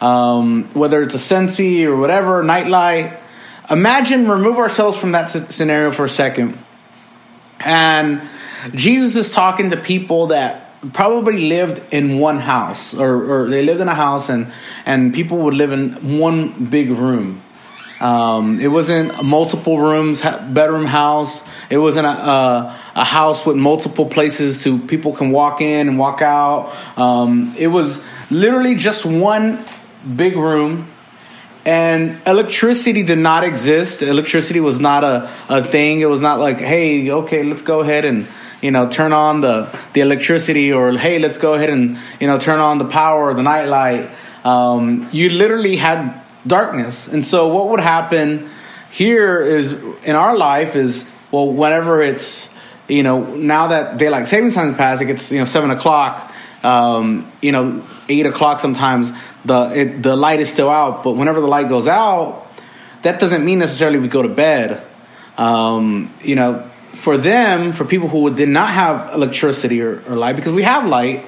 um, 0.00 0.64
whether 0.72 1.02
it's 1.02 1.14
a 1.14 1.18
Scentsy 1.18 1.84
or 1.84 1.96
whatever 1.96 2.42
night 2.42 2.68
light. 2.68 3.18
Imagine 3.70 4.28
remove 4.28 4.58
ourselves 4.58 4.96
from 4.96 5.12
that 5.12 5.26
scenario 5.26 5.90
for 5.90 6.04
a 6.04 6.08
second, 6.08 6.58
and 7.60 8.22
Jesus 8.74 9.16
is 9.16 9.32
talking 9.32 9.70
to 9.70 9.76
people 9.76 10.28
that 10.28 10.60
probably 10.92 11.38
lived 11.48 11.82
in 11.92 12.18
one 12.18 12.38
house 12.38 12.94
or, 12.94 13.44
or 13.44 13.48
they 13.48 13.62
lived 13.62 13.80
in 13.80 13.88
a 13.88 13.94
house 13.94 14.28
and 14.28 14.52
and 14.84 15.14
people 15.14 15.38
would 15.38 15.54
live 15.54 15.72
in 15.72 16.18
one 16.18 16.66
big 16.66 16.90
room 16.90 17.42
um, 18.04 18.60
it 18.60 18.68
wasn't 18.68 19.24
multiple 19.24 19.78
rooms 19.78 20.20
bedroom 20.20 20.84
house. 20.84 21.42
It 21.70 21.78
wasn't 21.78 22.06
a, 22.06 22.10
a, 22.10 22.80
a, 22.96 23.04
house 23.04 23.46
with 23.46 23.56
multiple 23.56 24.04
places 24.04 24.62
to 24.64 24.78
people 24.78 25.14
can 25.14 25.30
walk 25.30 25.62
in 25.62 25.88
and 25.88 25.98
walk 25.98 26.20
out. 26.20 26.76
Um, 26.98 27.54
it 27.56 27.68
was 27.68 28.04
literally 28.30 28.74
just 28.74 29.06
one 29.06 29.64
big 30.14 30.36
room, 30.36 30.86
and 31.64 32.20
electricity 32.26 33.04
did 33.04 33.20
not 33.20 33.42
exist. 33.42 34.02
Electricity 34.02 34.60
was 34.60 34.78
not 34.80 35.02
a, 35.02 35.30
a 35.48 35.64
thing. 35.64 36.00
It 36.00 36.10
was 36.10 36.20
not 36.20 36.38
like, 36.38 36.58
hey, 36.58 37.10
okay, 37.10 37.42
let's 37.42 37.62
go 37.62 37.80
ahead 37.80 38.04
and 38.04 38.26
you 38.60 38.70
know 38.70 38.86
turn 38.86 39.14
on 39.14 39.40
the 39.40 39.74
the 39.94 40.02
electricity, 40.02 40.74
or 40.74 40.92
hey, 40.92 41.18
let's 41.18 41.38
go 41.38 41.54
ahead 41.54 41.70
and 41.70 41.96
you 42.20 42.26
know 42.26 42.38
turn 42.38 42.58
on 42.58 42.76
the 42.76 42.84
power 42.84 43.32
the 43.32 43.42
nightlight. 43.42 44.10
Um, 44.44 45.08
you 45.10 45.30
literally 45.30 45.76
had 45.76 46.20
darkness. 46.46 47.08
And 47.08 47.24
so 47.24 47.48
what 47.48 47.68
would 47.70 47.80
happen 47.80 48.48
here 48.90 49.40
is 49.40 49.72
in 50.04 50.14
our 50.14 50.36
life 50.36 50.76
is 50.76 51.10
well, 51.30 51.48
whenever 51.48 52.00
it's 52.00 52.48
you 52.88 53.02
know 53.02 53.34
now 53.34 53.68
that 53.68 53.98
daylight 53.98 54.26
savings 54.26 54.54
time 54.54 54.74
passed, 54.74 55.02
it 55.02 55.06
gets 55.06 55.32
you 55.32 55.38
know 55.38 55.44
seven 55.44 55.70
o'clock. 55.70 56.32
Um, 56.62 57.30
you 57.42 57.52
know, 57.52 57.84
eight 58.08 58.24
o'clock 58.24 58.58
sometimes 58.58 59.12
the 59.44 59.70
it, 59.74 60.02
the 60.02 60.16
light 60.16 60.40
is 60.40 60.50
still 60.50 60.70
out, 60.70 61.02
but 61.02 61.12
whenever 61.12 61.40
the 61.40 61.46
light 61.46 61.68
goes 61.68 61.86
out, 61.86 62.46
that 63.02 63.20
doesn't 63.20 63.44
mean 63.44 63.58
necessarily 63.58 63.98
we 63.98 64.08
go 64.08 64.22
to 64.22 64.28
bed. 64.28 64.82
Um, 65.36 66.12
you 66.22 66.36
know, 66.36 66.60
for 66.92 67.18
them, 67.18 67.72
for 67.72 67.84
people 67.84 68.08
who 68.08 68.32
did 68.34 68.48
not 68.48 68.70
have 68.70 69.12
electricity 69.12 69.82
or, 69.82 70.02
or 70.08 70.16
light, 70.16 70.36
because 70.36 70.52
we 70.52 70.62
have 70.62 70.86
light, 70.86 71.24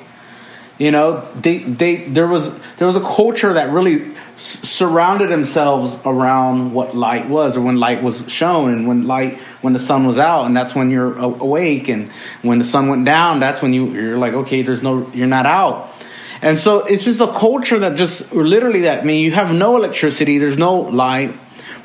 you 0.78 0.90
know, 0.90 1.26
they 1.34 1.58
they 1.58 1.96
there 2.04 2.26
was 2.26 2.58
there 2.76 2.86
was 2.86 2.96
a 2.96 3.00
culture 3.00 3.54
that 3.54 3.70
really 3.70 4.14
s- 4.34 4.60
surrounded 4.68 5.30
themselves 5.30 5.98
around 6.04 6.74
what 6.74 6.94
light 6.94 7.28
was, 7.28 7.56
or 7.56 7.62
when 7.62 7.76
light 7.76 8.02
was 8.02 8.30
shown, 8.30 8.72
and 8.72 8.86
when 8.86 9.06
light 9.06 9.38
when 9.62 9.72
the 9.72 9.78
sun 9.78 10.06
was 10.06 10.18
out, 10.18 10.44
and 10.44 10.54
that's 10.54 10.74
when 10.74 10.90
you're 10.90 11.16
awake, 11.16 11.88
and 11.88 12.10
when 12.42 12.58
the 12.58 12.64
sun 12.64 12.88
went 12.88 13.06
down, 13.06 13.40
that's 13.40 13.62
when 13.62 13.72
you 13.72 13.86
you're 13.86 14.18
like, 14.18 14.34
okay, 14.34 14.60
there's 14.60 14.82
no, 14.82 15.10
you're 15.14 15.26
not 15.26 15.46
out. 15.46 15.94
And 16.42 16.58
so 16.58 16.80
it's 16.84 17.04
just 17.04 17.22
a 17.22 17.32
culture 17.32 17.78
that 17.78 17.96
just 17.96 18.34
literally 18.34 18.82
that 18.82 19.00
I 19.00 19.04
mean 19.04 19.24
you 19.24 19.32
have 19.32 19.54
no 19.54 19.76
electricity, 19.76 20.36
there's 20.36 20.58
no 20.58 20.80
light. 20.80 21.34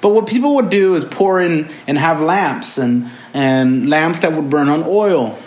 But 0.02 0.10
what 0.10 0.28
people 0.28 0.56
would 0.56 0.70
do 0.70 0.96
is 0.96 1.06
pour 1.06 1.40
in 1.40 1.70
and 1.88 1.98
have 1.98 2.20
lamps 2.20 2.78
and 2.78 3.10
and 3.34 3.90
lamps 3.90 4.20
that 4.20 4.34
would 4.34 4.50
burn 4.50 4.68
on 4.68 4.84
oil. 4.86 5.40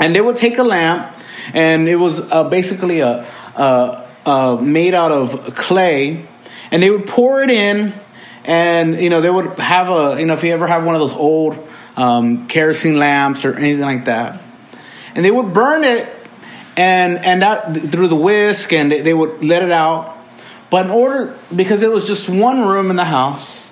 And 0.00 0.16
they 0.16 0.20
would 0.20 0.36
take 0.36 0.58
a 0.58 0.62
lamp 0.64 1.14
and 1.54 1.88
it 1.88 1.96
was 1.96 2.20
uh, 2.30 2.44
basically 2.48 3.00
a, 3.00 3.26
a, 3.56 4.06
a 4.26 4.58
made 4.60 4.94
out 4.94 5.12
of 5.12 5.54
clay. 5.54 6.26
And 6.70 6.82
they 6.82 6.90
would 6.90 7.06
pour 7.06 7.42
it 7.42 7.50
in 7.50 7.92
and 8.44 9.00
you 9.00 9.10
know 9.10 9.20
they 9.20 9.30
would 9.30 9.58
have 9.58 9.88
a 9.88 10.18
you 10.18 10.26
know 10.26 10.34
if 10.34 10.42
you 10.44 10.52
ever 10.52 10.66
have 10.66 10.84
one 10.84 10.94
of 10.94 11.00
those 11.00 11.12
old 11.12 11.58
um, 11.96 12.46
kerosene 12.48 12.98
lamps 12.98 13.44
or 13.44 13.54
anything 13.54 13.84
like 13.84 14.06
that. 14.06 14.40
And 15.14 15.24
they 15.24 15.30
would 15.30 15.52
burn 15.52 15.84
it 15.84 16.08
and 16.76 17.24
and 17.24 17.42
that 17.42 17.76
through 17.76 18.08
the 18.08 18.16
whisk 18.16 18.72
and 18.72 18.90
they, 18.90 19.00
they 19.02 19.14
would 19.14 19.44
let 19.44 19.62
it 19.62 19.70
out. 19.70 20.16
But 20.70 20.86
in 20.86 20.92
order 20.92 21.36
because 21.54 21.82
it 21.82 21.90
was 21.90 22.06
just 22.06 22.28
one 22.28 22.66
room 22.66 22.90
in 22.90 22.96
the 22.96 23.04
house 23.04 23.70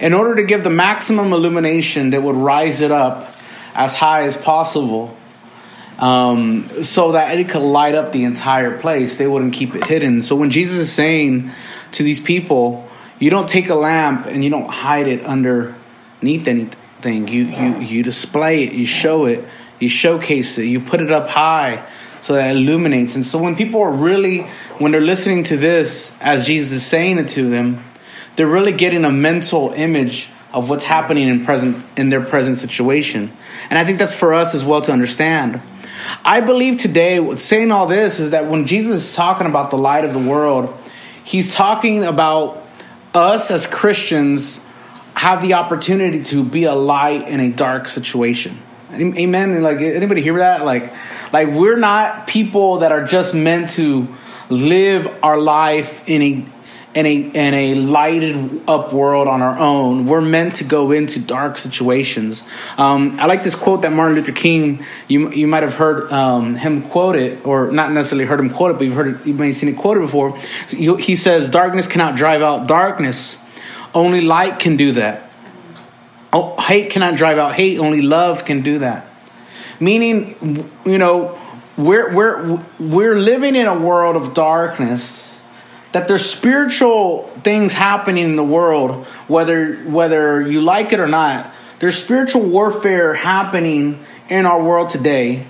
in 0.00 0.12
order 0.12 0.34
to 0.36 0.44
give 0.44 0.64
the 0.64 0.70
maximum 0.70 1.32
illumination 1.32 2.10
that 2.10 2.22
would 2.22 2.36
rise 2.36 2.80
it 2.80 2.90
up 2.90 3.34
as 3.74 3.94
high 3.94 4.22
as 4.22 4.36
possible 4.36 5.16
um, 5.98 6.68
so 6.82 7.12
that 7.12 7.38
it 7.38 7.48
could 7.48 7.62
light 7.62 7.94
up 7.94 8.12
the 8.12 8.24
entire 8.24 8.78
place 8.78 9.16
they 9.16 9.26
wouldn't 9.26 9.54
keep 9.54 9.74
it 9.74 9.84
hidden. 9.84 10.22
So 10.22 10.36
when 10.36 10.50
jesus 10.50 10.78
is 10.78 10.92
saying 10.92 11.50
to 11.92 12.02
these 12.02 12.20
people 12.20 12.88
you 13.18 13.30
don't 13.30 13.48
take 13.48 13.68
a 13.70 13.74
lamp 13.74 14.26
and 14.26 14.44
you 14.44 14.50
don't 14.50 14.68
hide 14.68 15.06
it 15.06 15.24
underneath 15.24 16.46
anything. 16.48 17.28
You 17.28 17.44
you 17.44 17.80
you 17.80 18.02
display 18.02 18.64
it 18.64 18.72
you 18.72 18.86
show 18.86 19.26
it 19.26 19.44
you 19.78 19.88
showcase 19.88 20.58
it 20.58 20.64
you 20.64 20.80
put 20.80 21.00
it 21.00 21.10
up 21.10 21.28
high 21.28 21.86
so 22.20 22.34
that 22.34 22.50
it 22.50 22.56
illuminates. 22.56 23.14
And 23.14 23.24
so 23.24 23.38
when 23.38 23.56
people 23.56 23.80
are 23.80 23.92
really 23.92 24.42
when 24.78 24.92
they're 24.92 25.00
listening 25.00 25.44
to 25.44 25.56
this 25.56 26.14
as 26.20 26.46
jesus 26.46 26.72
is 26.72 26.84
saying 26.84 27.18
it 27.18 27.28
to 27.28 27.48
them 27.48 27.82
they're 28.34 28.46
really 28.46 28.72
getting 28.72 29.04
a 29.06 29.10
mental 29.10 29.72
image 29.72 30.28
of 30.52 30.68
what's 30.68 30.84
happening 30.84 31.28
in 31.28 31.44
present 31.44 31.84
in 31.98 32.10
their 32.10 32.22
present 32.22 32.58
situation. 32.58 33.32
And 33.70 33.78
i 33.78 33.84
think 33.84 33.98
that's 33.98 34.14
for 34.14 34.34
us 34.34 34.54
as 34.54 34.64
well 34.64 34.82
to 34.82 34.92
understand 34.92 35.62
i 36.24 36.40
believe 36.40 36.76
today 36.76 37.36
saying 37.36 37.70
all 37.70 37.86
this 37.86 38.20
is 38.20 38.30
that 38.30 38.46
when 38.46 38.66
jesus 38.66 39.08
is 39.08 39.14
talking 39.14 39.46
about 39.46 39.70
the 39.70 39.78
light 39.78 40.04
of 40.04 40.12
the 40.12 40.18
world 40.18 40.72
he's 41.24 41.54
talking 41.54 42.04
about 42.04 42.64
us 43.14 43.50
as 43.50 43.66
christians 43.66 44.60
have 45.16 45.40
the 45.40 45.54
opportunity 45.54 46.22
to 46.22 46.44
be 46.44 46.64
a 46.64 46.74
light 46.74 47.26
in 47.28 47.40
a 47.40 47.50
dark 47.50 47.88
situation. 47.88 48.60
Amen? 48.92 49.62
Like 49.62 49.78
anybody 49.78 50.20
hear 50.20 50.38
that? 50.38 50.64
Like 50.64 50.92
like 51.32 51.48
we're 51.48 51.76
not 51.76 52.26
people 52.26 52.78
that 52.78 52.92
are 52.92 53.04
just 53.04 53.34
meant 53.34 53.70
to 53.70 54.06
live 54.50 55.08
our 55.24 55.40
life 55.40 56.08
in 56.08 56.22
a 56.22 56.44
in 56.96 57.04
a 57.04 57.14
in 57.14 57.54
a 57.54 57.74
lighted 57.74 58.62
up 58.66 58.90
world 58.94 59.28
on 59.28 59.42
our 59.42 59.58
own. 59.58 60.06
We're 60.06 60.22
meant 60.22 60.56
to 60.56 60.64
go 60.64 60.92
into 60.92 61.20
dark 61.20 61.58
situations. 61.58 62.42
Um, 62.78 63.20
I 63.20 63.26
like 63.26 63.44
this 63.44 63.54
quote 63.54 63.82
that 63.82 63.92
Martin 63.92 64.16
Luther 64.16 64.32
King. 64.32 64.82
You 65.06 65.30
you 65.30 65.46
might 65.46 65.62
have 65.62 65.74
heard 65.74 66.10
um, 66.10 66.56
him 66.56 66.80
quote 66.80 67.16
it, 67.16 67.44
or 67.44 67.70
not 67.70 67.92
necessarily 67.92 68.24
heard 68.24 68.40
him 68.40 68.48
quote 68.48 68.70
it, 68.70 68.74
but 68.78 68.84
you've 68.84 68.94
heard 68.94 69.08
it, 69.08 69.26
you 69.26 69.34
may 69.34 69.48
have 69.48 69.56
seen 69.56 69.68
it 69.68 69.76
quoted 69.76 70.00
before. 70.00 70.40
So 70.68 70.76
he, 70.78 70.96
he 70.96 71.16
says, 71.16 71.50
"Darkness 71.50 71.86
cannot 71.86 72.16
drive 72.16 72.40
out 72.40 72.66
darkness. 72.66 73.36
Only 73.94 74.22
light 74.22 74.58
can 74.58 74.78
do 74.78 74.92
that. 74.92 75.30
Oh, 76.32 76.58
hate 76.58 76.88
cannot 76.90 77.16
drive 77.16 77.36
out 77.36 77.52
hate. 77.52 77.78
Only 77.78 78.00
love 78.00 78.46
can 78.46 78.62
do 78.62 78.78
that." 78.78 79.04
Meaning, 79.78 80.70
you 80.86 80.96
know, 80.96 81.38
we're 81.76 82.10
we're 82.14 82.64
we're 82.80 83.16
living 83.16 83.54
in 83.54 83.66
a 83.66 83.78
world 83.78 84.16
of 84.16 84.32
darkness 84.32 85.25
that 85.96 86.08
there's 86.08 86.30
spiritual 86.30 87.22
things 87.42 87.72
happening 87.72 88.24
in 88.24 88.36
the 88.36 88.44
world 88.44 89.06
whether 89.28 89.76
whether 89.84 90.42
you 90.42 90.60
like 90.60 90.92
it 90.92 91.00
or 91.00 91.06
not 91.06 91.50
there's 91.78 91.96
spiritual 91.96 92.42
warfare 92.42 93.14
happening 93.14 93.98
in 94.28 94.44
our 94.44 94.62
world 94.62 94.90
today 94.90 95.46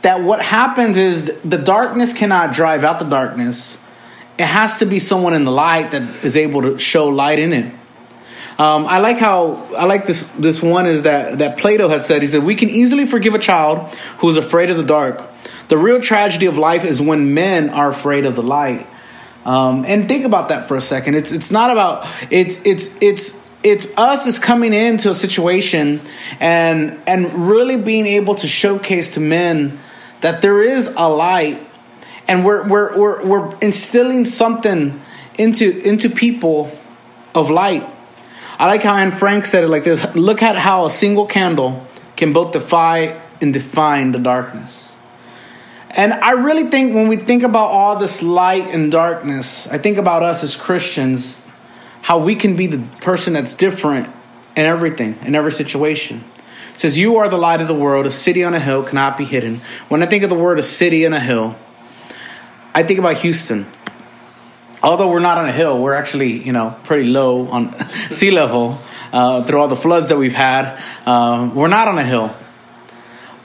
that 0.00 0.22
what 0.22 0.40
happens 0.40 0.96
is 0.96 1.38
the 1.44 1.58
darkness 1.58 2.14
cannot 2.14 2.54
drive 2.54 2.82
out 2.82 2.98
the 2.98 3.04
darkness 3.04 3.78
it 4.38 4.46
has 4.46 4.78
to 4.78 4.86
be 4.86 4.98
someone 4.98 5.34
in 5.34 5.44
the 5.44 5.52
light 5.52 5.90
that 5.90 6.24
is 6.24 6.34
able 6.34 6.62
to 6.62 6.78
show 6.78 7.08
light 7.08 7.38
in 7.38 7.52
it 7.52 7.74
um, 8.58 8.86
I 8.86 8.98
like 8.98 9.18
how 9.18 9.54
I 9.76 9.84
like 9.84 10.06
this. 10.06 10.26
This 10.38 10.62
one 10.62 10.86
is 10.86 11.02
that 11.02 11.38
that 11.38 11.58
Plato 11.58 11.88
had 11.88 12.04
said. 12.04 12.22
He 12.22 12.28
said 12.28 12.44
we 12.44 12.54
can 12.54 12.70
easily 12.70 13.04
forgive 13.04 13.34
a 13.34 13.40
child 13.40 13.92
who 14.18 14.28
is 14.28 14.36
afraid 14.36 14.70
of 14.70 14.76
the 14.76 14.84
dark. 14.84 15.28
The 15.66 15.76
real 15.76 16.00
tragedy 16.00 16.46
of 16.46 16.56
life 16.56 16.84
is 16.84 17.02
when 17.02 17.34
men 17.34 17.68
are 17.68 17.88
afraid 17.88 18.26
of 18.26 18.36
the 18.36 18.44
light. 18.44 18.86
Um, 19.44 19.84
and 19.86 20.08
think 20.08 20.24
about 20.24 20.48
that 20.48 20.68
for 20.68 20.76
a 20.76 20.80
second. 20.80 21.14
It's 21.16 21.32
it's 21.32 21.50
not 21.50 21.70
about 21.70 22.08
it's 22.30 22.58
it's 22.64 22.96
it's 23.02 23.40
it's 23.62 23.86
us 23.96 24.26
is 24.26 24.38
coming 24.38 24.72
into 24.72 25.10
a 25.10 25.14
situation 25.14 26.00
and 26.40 26.98
and 27.06 27.48
really 27.48 27.76
being 27.76 28.06
able 28.06 28.34
to 28.36 28.46
showcase 28.46 29.14
to 29.14 29.20
men 29.20 29.78
that 30.20 30.42
there 30.42 30.62
is 30.62 30.92
a 30.96 31.08
light 31.08 31.60
and 32.26 32.44
we're 32.44 32.66
we're 32.66 32.98
we're, 32.98 33.24
we're 33.24 33.58
instilling 33.60 34.24
something 34.24 35.00
into 35.38 35.78
into 35.86 36.08
people 36.08 36.70
of 37.34 37.50
light. 37.50 37.86
I 38.58 38.66
like 38.66 38.82
how 38.82 38.94
Anne 38.94 39.10
Frank 39.10 39.44
said 39.44 39.64
it 39.64 39.68
like 39.68 39.84
this 39.84 40.14
look 40.14 40.42
at 40.42 40.56
how 40.56 40.86
a 40.86 40.90
single 40.90 41.26
candle 41.26 41.86
can 42.16 42.32
both 42.32 42.52
defy 42.52 43.20
and 43.40 43.52
define 43.52 44.12
the 44.12 44.18
darkness. 44.18 44.93
And 45.96 46.12
I 46.12 46.32
really 46.32 46.68
think 46.70 46.94
when 46.94 47.06
we 47.06 47.16
think 47.16 47.44
about 47.44 47.70
all 47.70 47.96
this 47.96 48.22
light 48.22 48.74
and 48.74 48.90
darkness, 48.90 49.68
I 49.68 49.78
think 49.78 49.96
about 49.96 50.24
us 50.24 50.42
as 50.42 50.56
Christians, 50.56 51.40
how 52.02 52.18
we 52.18 52.34
can 52.34 52.56
be 52.56 52.66
the 52.66 52.78
person 53.00 53.34
that's 53.34 53.54
different 53.54 54.08
in 54.56 54.64
everything, 54.66 55.16
in 55.22 55.36
every 55.36 55.52
situation. 55.52 56.24
It 56.74 56.80
says, 56.80 56.98
You 56.98 57.16
are 57.18 57.28
the 57.28 57.38
light 57.38 57.60
of 57.60 57.68
the 57.68 57.74
world. 57.74 58.06
A 58.06 58.10
city 58.10 58.42
on 58.42 58.54
a 58.54 58.60
hill 58.60 58.82
cannot 58.82 59.16
be 59.16 59.24
hidden. 59.24 59.60
When 59.88 60.02
I 60.02 60.06
think 60.06 60.24
of 60.24 60.30
the 60.30 60.36
word 60.36 60.58
a 60.58 60.62
city 60.62 61.06
on 61.06 61.12
a 61.12 61.20
hill, 61.20 61.54
I 62.74 62.82
think 62.82 62.98
about 62.98 63.18
Houston. 63.18 63.70
Although 64.82 65.10
we're 65.10 65.20
not 65.20 65.38
on 65.38 65.46
a 65.46 65.52
hill, 65.52 65.78
we're 65.78 65.94
actually, 65.94 66.32
you 66.44 66.52
know, 66.52 66.76
pretty 66.82 67.08
low 67.08 67.46
on 67.46 67.72
sea 68.10 68.32
level 68.32 68.78
uh, 69.12 69.44
through 69.44 69.60
all 69.60 69.68
the 69.68 69.76
floods 69.76 70.08
that 70.08 70.18
we've 70.18 70.34
had. 70.34 70.82
Uh, 71.06 71.52
we're 71.54 71.68
not 71.68 71.86
on 71.86 71.98
a 71.98 72.04
hill. 72.04 72.34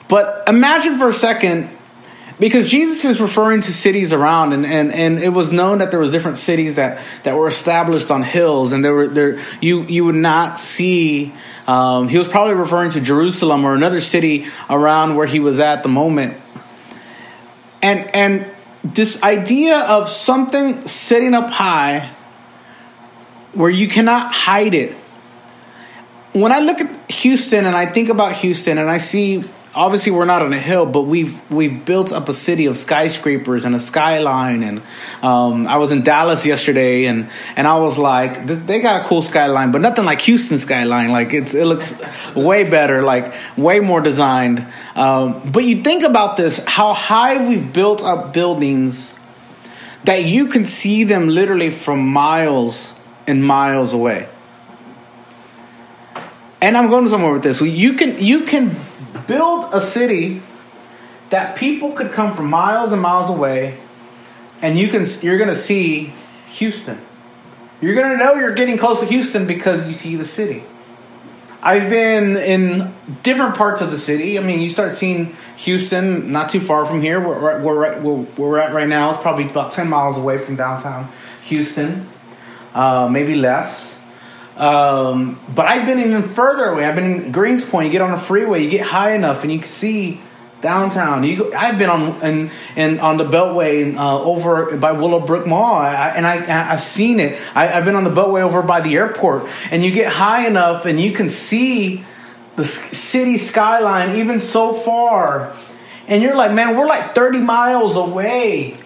But 0.07 0.45
imagine 0.47 0.97
for 0.97 1.07
a 1.07 1.13
second 1.13 1.69
because 2.39 2.69
Jesus 2.71 3.03
is 3.03 3.19
referring 3.19 3.61
to 3.61 3.73
cities 3.73 4.13
around, 4.13 4.53
and, 4.53 4.65
and, 4.65 4.93
and 4.93 5.19
it 5.19 5.29
was 5.29 5.51
known 5.51 5.79
that 5.79 5.91
there 5.91 5.99
was 5.99 6.11
different 6.11 6.37
cities 6.37 6.75
that, 6.75 7.01
that 7.23 7.35
were 7.35 7.47
established 7.47 8.11
on 8.11 8.23
hills, 8.23 8.71
and 8.71 8.83
there 8.83 8.93
were 8.93 9.07
there 9.07 9.39
you 9.61 9.83
you 9.83 10.05
would 10.05 10.15
not 10.15 10.59
see. 10.59 11.33
Um, 11.67 12.07
he 12.07 12.17
was 12.17 12.27
probably 12.27 12.55
referring 12.55 12.91
to 12.91 13.01
Jerusalem 13.01 13.65
or 13.65 13.75
another 13.75 13.99
city 13.99 14.47
around 14.69 15.15
where 15.15 15.27
he 15.27 15.39
was 15.39 15.59
at 15.59 15.83
the 15.83 15.89
moment, 15.89 16.37
and 17.81 18.15
and 18.15 18.45
this 18.83 19.21
idea 19.21 19.77
of 19.77 20.07
something 20.07 20.87
sitting 20.87 21.33
up 21.33 21.49
high 21.49 22.09
where 23.53 23.69
you 23.69 23.89
cannot 23.89 24.33
hide 24.33 24.73
it. 24.73 24.93
When 26.31 26.51
I 26.51 26.59
look 26.59 26.79
at 26.79 27.11
Houston 27.11 27.65
and 27.65 27.75
I 27.75 27.87
think 27.87 28.09
about 28.09 28.33
Houston 28.33 28.77
and 28.77 28.89
I 28.89 28.99
see 28.99 29.43
obviously 29.75 30.11
we're 30.11 30.25
not 30.25 30.41
on 30.41 30.53
a 30.53 30.59
hill, 30.59 30.85
but 30.85 31.03
we've 31.03 31.39
we've 31.51 31.85
built 31.85 32.11
up 32.11 32.29
a 32.29 32.33
city 32.33 32.65
of 32.65 32.77
skyscrapers 32.77 33.65
and 33.65 33.75
a 33.75 33.79
skyline. 33.79 34.63
And 34.63 34.81
um, 35.21 35.67
I 35.67 35.77
was 35.77 35.91
in 35.91 36.01
Dallas 36.01 36.45
yesterday, 36.45 37.05
and 37.05 37.29
and 37.55 37.67
I 37.67 37.79
was 37.79 37.97
like, 37.97 38.45
they 38.45 38.79
got 38.79 39.01
a 39.01 39.07
cool 39.07 39.21
skyline, 39.21 39.71
but 39.71 39.81
nothing 39.81 40.05
like 40.05 40.21
Houston 40.21 40.57
skyline. 40.57 41.11
Like 41.11 41.33
it's 41.33 41.53
it 41.53 41.65
looks 41.65 41.99
way 42.35 42.63
better, 42.69 43.01
like 43.01 43.33
way 43.57 43.79
more 43.79 44.01
designed. 44.01 44.65
Um, 44.95 45.49
but 45.51 45.63
you 45.63 45.81
think 45.81 46.03
about 46.03 46.37
this, 46.37 46.63
how 46.65 46.93
high 46.93 47.47
we've 47.47 47.71
built 47.71 48.03
up 48.03 48.33
buildings 48.33 49.13
that 50.05 50.25
you 50.25 50.47
can 50.47 50.65
see 50.65 51.03
them 51.03 51.27
literally 51.27 51.69
from 51.69 52.07
miles 52.07 52.93
and 53.27 53.43
miles 53.43 53.93
away. 53.93 54.27
And 56.61 56.75
I'm 56.75 56.89
going 56.89 57.07
somewhere 57.07 57.33
with 57.33 57.43
this. 57.43 57.61
You 57.61 57.93
can 57.93 58.17
you 58.17 58.43
can 58.43 58.75
build 59.29 59.69
a 59.71 59.79
city 59.79 60.41
that 61.29 61.55
people 61.55 61.91
could 61.91 62.11
come 62.11 62.35
from 62.35 62.49
miles 62.49 62.91
and 62.91 62.99
miles 63.01 63.29
away 63.29 63.77
and 64.61 64.77
you 64.77 64.89
can 64.89 65.05
you're 65.21 65.37
going 65.37 65.49
to 65.49 65.55
see 65.55 66.11
Houston. 66.47 66.99
You're 67.79 67.95
going 67.95 68.09
to 68.09 68.17
know 68.17 68.33
you're 68.33 68.55
getting 68.55 68.77
close 68.77 68.99
to 68.99 69.05
Houston 69.05 69.47
because 69.47 69.85
you 69.85 69.93
see 69.93 70.15
the 70.15 70.25
city. 70.25 70.63
I've 71.61 71.89
been 71.89 72.37
in 72.37 72.93
different 73.21 73.55
parts 73.55 73.81
of 73.81 73.91
the 73.91 73.97
city. 73.97 74.39
I 74.39 74.41
mean, 74.41 74.59
you 74.61 74.69
start 74.69 74.95
seeing 74.95 75.35
Houston, 75.57 76.31
not 76.31 76.49
too 76.49 76.59
far 76.59 76.85
from 76.85 77.01
here. 77.01 77.19
We're, 77.19 77.61
we're, 77.61 78.01
we're, 78.01 78.15
where 78.15 78.49
we're 78.49 78.57
at 78.57 78.73
right 78.73 78.87
now. 78.87 79.11
It's 79.11 79.21
probably 79.21 79.45
about 79.45 79.71
10 79.71 79.89
miles 79.89 80.17
away 80.17 80.37
from 80.37 80.55
downtown 80.55 81.09
Houston, 81.43 82.07
uh, 82.73 83.07
maybe 83.09 83.35
less. 83.35 83.98
Um, 84.59 85.39
but 85.55 85.67
I've 85.67 85.85
been 85.85 85.99
even 85.99 86.21
further 86.21 86.65
away. 86.65 86.85
I've 86.85 86.95
been 86.95 87.05
in 87.05 87.31
Greenspoint. 87.31 87.85
You 87.85 87.91
get 87.91 88.01
on 88.01 88.11
a 88.11 88.19
freeway, 88.19 88.61
you 88.61 88.69
get 88.69 88.85
high 88.85 89.13
enough, 89.13 89.43
and 89.43 89.51
you 89.51 89.59
can 89.59 89.67
see 89.67 90.19
downtown. 90.61 91.23
You 91.23 91.37
go, 91.37 91.53
I've 91.53 91.77
been 91.77 91.89
on 91.89 92.21
in, 92.21 92.51
in 92.75 92.99
on 92.99 93.15
the 93.15 93.23
Beltway 93.23 93.95
uh, 93.95 94.21
over 94.21 94.77
by 94.77 94.91
Willowbrook 94.91 95.47
Mall, 95.47 95.75
I, 95.75 96.09
and 96.09 96.27
I 96.27 96.73
I've 96.73 96.83
seen 96.83 97.21
it. 97.21 97.39
I, 97.55 97.67
have 97.67 97.85
been 97.85 97.95
on 97.95 98.03
the 98.03 98.09
Beltway 98.09 98.41
over 98.41 98.61
by 98.61 98.81
the 98.81 98.95
airport, 98.97 99.47
and 99.71 99.83
you 99.83 99.91
get 99.91 100.11
high 100.11 100.45
enough, 100.45 100.85
and 100.85 100.99
you 100.99 101.13
can 101.13 101.29
see 101.29 102.03
the 102.57 102.65
city 102.65 103.37
skyline 103.37 104.17
even 104.17 104.41
so 104.41 104.73
far, 104.73 105.55
and 106.09 106.21
you're 106.21 106.35
like, 106.35 106.51
man, 106.51 106.75
we're 106.75 106.87
like 106.87 107.15
30 107.15 107.39
miles 107.39 107.95
away 107.95 108.77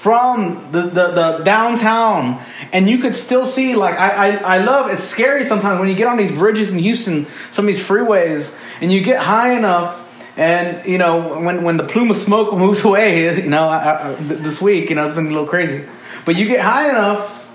from 0.00 0.72
the, 0.72 0.80
the, 0.80 1.08
the, 1.08 1.42
downtown 1.44 2.42
and 2.72 2.88
you 2.88 2.96
could 2.98 3.14
still 3.14 3.44
see 3.44 3.74
like 3.74 3.94
I, 3.98 4.08
I, 4.08 4.56
I 4.56 4.58
love 4.64 4.90
it's 4.90 5.04
scary 5.04 5.44
sometimes 5.44 5.78
when 5.78 5.90
you 5.90 5.94
get 5.94 6.06
on 6.06 6.16
these 6.16 6.32
bridges 6.32 6.72
in 6.72 6.78
houston 6.78 7.26
some 7.50 7.66
of 7.66 7.74
these 7.74 7.84
freeways 7.86 8.56
and 8.80 8.90
you 8.90 9.02
get 9.02 9.22
high 9.22 9.52
enough 9.52 10.06
and 10.36 10.86
you 10.86 10.96
know, 10.96 11.38
when 11.38 11.64
when 11.64 11.76
the 11.76 11.84
plume 11.84 12.10
of 12.10 12.16
smoke 12.16 12.54
moves 12.56 12.84
away, 12.84 13.42
you 13.42 13.50
know, 13.50 13.68
I, 13.68 14.12
I, 14.12 14.14
this 14.14 14.60
week, 14.60 14.88
you 14.88 14.96
know, 14.96 15.04
it's 15.04 15.14
been 15.14 15.26
a 15.26 15.28
little 15.28 15.46
crazy. 15.46 15.86
But 16.24 16.36
you 16.36 16.46
get 16.46 16.60
high 16.60 16.88
enough, 16.88 17.48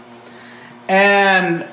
and 0.88 1.68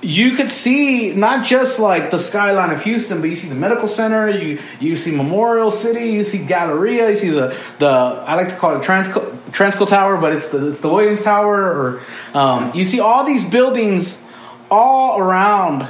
you 0.00 0.36
could 0.36 0.50
see 0.50 1.12
not 1.14 1.44
just 1.44 1.78
like 1.78 2.10
the 2.10 2.18
skyline 2.18 2.70
of 2.70 2.82
Houston, 2.82 3.20
but 3.20 3.28
you 3.28 3.36
see 3.36 3.48
the 3.48 3.54
medical 3.54 3.88
center, 3.88 4.30
you 4.30 4.60
you 4.80 4.96
see 4.96 5.14
Memorial 5.14 5.70
City, 5.70 6.12
you 6.12 6.24
see 6.24 6.46
Galleria, 6.46 7.10
you 7.10 7.16
see 7.16 7.30
the 7.30 7.58
the 7.78 7.88
I 7.88 8.34
like 8.34 8.48
to 8.48 8.56
call 8.56 8.80
it 8.80 8.82
Transco, 8.82 9.37
Transco 9.50 9.88
Tower, 9.88 10.16
but 10.16 10.32
it's 10.32 10.50
the 10.50 10.70
it's 10.70 10.80
the 10.80 10.88
Williams 10.88 11.24
Tower, 11.24 11.56
or 11.56 12.02
um, 12.34 12.72
you 12.74 12.84
see 12.84 13.00
all 13.00 13.24
these 13.24 13.44
buildings 13.44 14.22
all 14.70 15.20
around, 15.20 15.88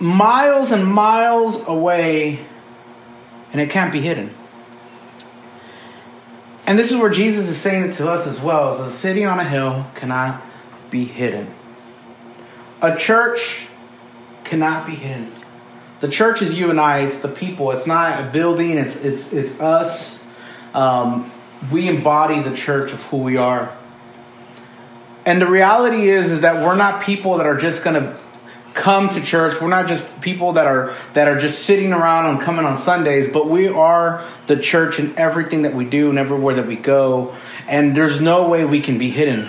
miles 0.00 0.72
and 0.72 0.86
miles 0.86 1.66
away 1.66 2.44
and 3.56 3.60
it 3.62 3.70
can't 3.70 3.90
be 3.90 4.00
hidden. 4.02 4.30
And 6.66 6.78
this 6.78 6.90
is 6.90 6.98
where 6.98 7.08
Jesus 7.08 7.48
is 7.48 7.56
saying 7.56 7.84
it 7.84 7.94
to 7.94 8.10
us 8.10 8.26
as 8.26 8.38
well 8.38 8.68
as 8.68 8.80
a 8.80 8.90
city 8.90 9.24
on 9.24 9.38
a 9.38 9.44
hill 9.44 9.86
cannot 9.94 10.42
be 10.90 11.06
hidden. 11.06 11.52
A 12.82 12.96
church 12.96 13.68
cannot 14.44 14.86
be 14.86 14.94
hidden. 14.94 15.32
The 16.00 16.08
church 16.08 16.42
is 16.42 16.58
you 16.58 16.68
and 16.68 16.78
I, 16.78 16.98
it's 16.98 17.20
the 17.20 17.28
people, 17.28 17.70
it's 17.70 17.86
not 17.86 18.20
a 18.20 18.30
building, 18.30 18.76
it's 18.76 18.96
it's 18.96 19.32
it's 19.32 19.58
us. 19.58 20.22
Um, 20.74 21.32
we 21.70 21.88
embody 21.88 22.40
the 22.40 22.54
church 22.56 22.92
of 22.92 23.02
who 23.04 23.18
we 23.18 23.36
are. 23.36 23.76
And 25.24 25.42
the 25.42 25.46
reality 25.46 26.08
is 26.08 26.30
is 26.30 26.40
that 26.42 26.62
we're 26.62 26.76
not 26.76 27.02
people 27.02 27.38
that 27.38 27.46
are 27.46 27.56
just 27.56 27.82
going 27.82 28.00
to 28.00 28.16
come 28.74 29.08
to 29.08 29.20
church. 29.24 29.60
We're 29.60 29.68
not 29.68 29.88
just 29.88 30.20
people 30.20 30.52
that 30.52 30.66
are 30.66 30.94
that 31.14 31.26
are 31.26 31.38
just 31.38 31.64
sitting 31.64 31.92
around 31.92 32.26
and 32.26 32.40
coming 32.40 32.64
on 32.64 32.76
Sundays, 32.76 33.32
but 33.32 33.48
we 33.48 33.68
are 33.68 34.22
the 34.46 34.56
church 34.56 35.00
in 35.00 35.16
everything 35.16 35.62
that 35.62 35.74
we 35.74 35.84
do 35.84 36.10
and 36.10 36.18
everywhere 36.18 36.54
that 36.56 36.66
we 36.66 36.76
go. 36.76 37.34
And 37.68 37.96
there's 37.96 38.20
no 38.20 38.48
way 38.48 38.64
we 38.64 38.80
can 38.80 38.98
be 38.98 39.10
hidden. 39.10 39.48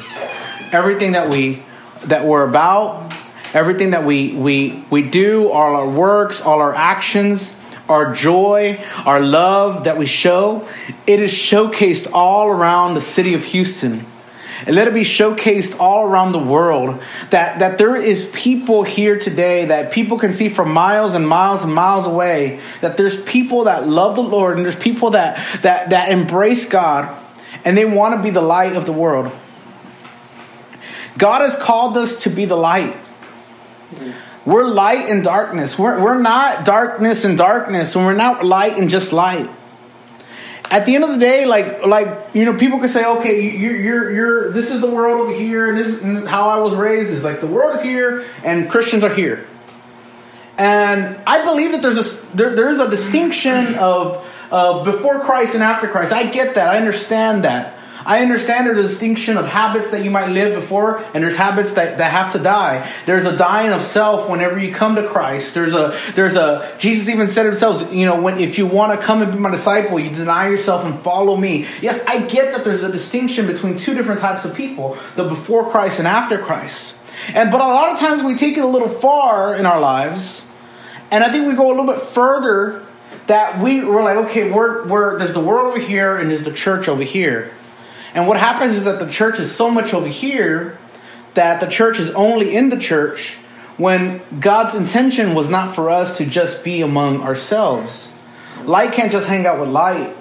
Everything 0.71 1.11
that 1.11 1.29
we 1.29 1.61
that 2.05 2.25
we're 2.25 2.47
about, 2.47 3.13
everything 3.53 3.91
that 3.91 4.05
we 4.05 4.33
we 4.33 4.83
we 4.89 5.03
do, 5.03 5.49
all 5.51 5.75
our 5.75 5.89
works, 5.89 6.41
all 6.41 6.61
our 6.61 6.73
actions, 6.73 7.55
our 7.89 8.13
joy, 8.13 8.83
our 9.05 9.19
love 9.19 9.85
that 9.85 9.97
we 9.97 10.05
show, 10.05 10.67
it 11.05 11.19
is 11.19 11.31
showcased 11.31 12.11
all 12.13 12.49
around 12.49 12.93
the 12.93 13.01
city 13.01 13.33
of 13.33 13.43
Houston. 13.45 14.05
And 14.65 14.75
let 14.75 14.87
it 14.87 14.93
be 14.93 15.01
showcased 15.01 15.79
all 15.79 16.05
around 16.05 16.31
the 16.31 16.39
world 16.39 16.99
that, 17.29 17.59
that 17.59 17.77
there 17.77 17.95
is 17.95 18.29
people 18.33 18.81
here 18.81 19.17
today 19.19 19.65
that 19.65 19.91
people 19.91 20.17
can 20.17 20.31
see 20.31 20.49
from 20.49 20.73
miles 20.73 21.13
and 21.13 21.27
miles 21.27 21.63
and 21.63 21.73
miles 21.73 22.07
away 22.07 22.59
that 22.81 22.97
there's 22.97 23.21
people 23.23 23.65
that 23.65 23.85
love 23.85 24.15
the 24.15 24.23
lord 24.23 24.57
and 24.57 24.65
there's 24.65 24.75
people 24.75 25.11
that 25.11 25.37
that 25.61 25.91
that 25.91 26.09
embrace 26.09 26.67
god 26.67 27.15
and 27.67 27.77
they 27.77 27.85
want 27.85 28.15
to 28.15 28.23
be 28.23 28.29
the 28.29 28.41
light 28.41 28.75
of 28.75 28.85
the 28.85 28.93
world. 28.93 29.31
God 31.17 31.41
has 31.41 31.55
called 31.55 31.97
us 31.97 32.23
to 32.23 32.29
be 32.29 32.45
the 32.45 32.55
light 32.55 32.95
we're 34.47 34.65
light 34.65 35.09
and 35.09 35.23
darkness 35.23 35.77
we're, 35.77 36.01
we're 36.01 36.19
not 36.19 36.65
darkness 36.65 37.25
and 37.25 37.37
darkness 37.37 37.95
and 37.95 38.05
we're 38.05 38.13
not 38.13 38.43
light 38.43 38.77
and 38.77 38.89
just 38.89 39.13
light 39.13 39.49
at 40.69 40.85
the 40.85 40.95
end 40.95 41.03
of 41.03 41.11
the 41.11 41.17
day, 41.17 41.45
like 41.45 41.85
like 41.85 42.27
you 42.33 42.45
know, 42.45 42.57
people 42.57 42.79
could 42.79 42.89
say, 42.89 43.05
okay, 43.05 43.49
you're 43.49 43.75
you're, 43.75 44.11
you're 44.11 44.51
this 44.51 44.71
is 44.71 44.81
the 44.81 44.89
world 44.89 45.21
over 45.21 45.33
here, 45.33 45.69
and 45.69 45.77
this 45.77 45.87
is 45.87 46.27
how 46.27 46.49
I 46.49 46.59
was 46.59 46.75
raised. 46.75 47.09
Is 47.09 47.23
like 47.23 47.39
the 47.39 47.47
world 47.47 47.75
is 47.75 47.81
here, 47.81 48.25
and 48.43 48.69
Christians 48.69 49.03
are 49.03 49.13
here. 49.13 49.47
And 50.57 51.21
I 51.25 51.45
believe 51.45 51.71
that 51.71 51.81
there's 51.81 51.97
a 52.23 52.35
there, 52.35 52.55
there's 52.55 52.79
a 52.79 52.89
distinction 52.89 53.75
of 53.75 54.27
uh, 54.51 54.83
before 54.83 55.21
Christ 55.21 55.53
and 55.53 55.63
after 55.63 55.87
Christ. 55.87 56.11
I 56.11 56.29
get 56.29 56.55
that. 56.55 56.69
I 56.69 56.77
understand 56.77 57.43
that. 57.45 57.76
I 58.07 58.21
understand 58.21 58.69
the 58.69 58.73
distinction 58.73 59.35
of 59.35 59.47
habits 59.47 59.91
that 59.91 60.05
you 60.05 60.09
might 60.09 60.29
live 60.29 60.55
before, 60.55 61.03
and 61.13 61.21
there's 61.21 61.35
habits 61.35 61.73
that, 61.73 61.97
that 61.97 62.09
have 62.09 62.31
to 62.31 62.39
die. 62.39 62.89
There's 63.05 63.25
a 63.25 63.35
dying 63.35 63.73
of 63.73 63.81
self 63.81 64.29
whenever 64.29 64.57
you 64.57 64.73
come 64.73 64.95
to 64.95 65.05
Christ. 65.05 65.53
There's 65.53 65.73
a 65.73 65.99
there's 66.15 66.37
a 66.37 66.73
Jesus 66.79 67.09
even 67.09 67.27
said 67.27 67.45
himself, 67.45 67.93
you 67.93 68.05
know, 68.05 68.21
when 68.21 68.39
if 68.39 68.57
you 68.57 68.65
want 68.65 68.97
to 68.97 69.05
come 69.05 69.21
and 69.21 69.31
be 69.33 69.37
my 69.37 69.51
disciple, 69.51 69.99
you 69.99 70.09
deny 70.09 70.47
yourself 70.47 70.85
and 70.85 70.97
follow 71.01 71.35
me. 71.35 71.67
Yes, 71.81 72.01
I 72.07 72.25
get 72.25 72.53
that 72.53 72.63
there's 72.63 72.81
a 72.81 72.91
distinction 72.91 73.45
between 73.45 73.77
two 73.77 73.93
different 73.93 74.21
types 74.21 74.45
of 74.45 74.55
people, 74.55 74.97
the 75.17 75.25
before 75.25 75.69
Christ 75.69 75.99
and 75.99 76.07
after 76.07 76.37
Christ. 76.37 76.95
And 77.33 77.51
but 77.51 77.59
a 77.59 77.65
lot 77.65 77.91
of 77.91 77.99
times 77.99 78.23
we 78.23 78.35
take 78.35 78.57
it 78.57 78.63
a 78.63 78.67
little 78.67 78.87
far 78.87 79.53
in 79.53 79.65
our 79.65 79.81
lives, 79.81 80.45
and 81.11 81.25
I 81.25 81.31
think 81.31 81.45
we 81.45 81.55
go 81.55 81.67
a 81.67 81.73
little 81.75 81.85
bit 81.85 82.01
further 82.01 82.85
that 83.27 83.61
we, 83.61 83.83
we're 83.83 84.03
like, 84.03 84.17
okay, 84.27 84.49
we're, 84.49 84.87
we're, 84.87 85.17
there's 85.17 85.33
the 85.33 85.41
world 85.41 85.67
over 85.67 85.79
here 85.79 86.17
and 86.17 86.29
there's 86.29 86.45
the 86.45 86.53
church 86.53 86.87
over 86.87 87.03
here. 87.03 87.51
And 88.17 88.27
what 88.27 88.37
happens 88.37 88.73
is 88.73 88.85
that 88.85 88.97
the 88.97 89.07
church 89.07 89.39
is 89.39 89.53
so 89.53 89.69
much 89.69 89.93
over 89.93 90.07
here 90.07 90.75
that 91.35 91.61
the 91.61 91.67
church 91.67 91.99
is 91.99 92.09
only 92.09 92.55
in 92.55 92.69
the 92.69 92.77
church 92.77 93.35
when 93.77 94.21
God's 94.39 94.73
intention 94.73 95.35
was 95.35 95.51
not 95.51 95.75
for 95.75 95.91
us 95.91 96.17
to 96.17 96.25
just 96.25 96.63
be 96.63 96.81
among 96.81 97.21
ourselves. 97.21 98.11
Light 98.63 98.91
can't 98.91 99.11
just 99.11 99.27
hang 99.27 99.45
out 99.45 99.59
with 99.59 99.69
light. 99.69 100.15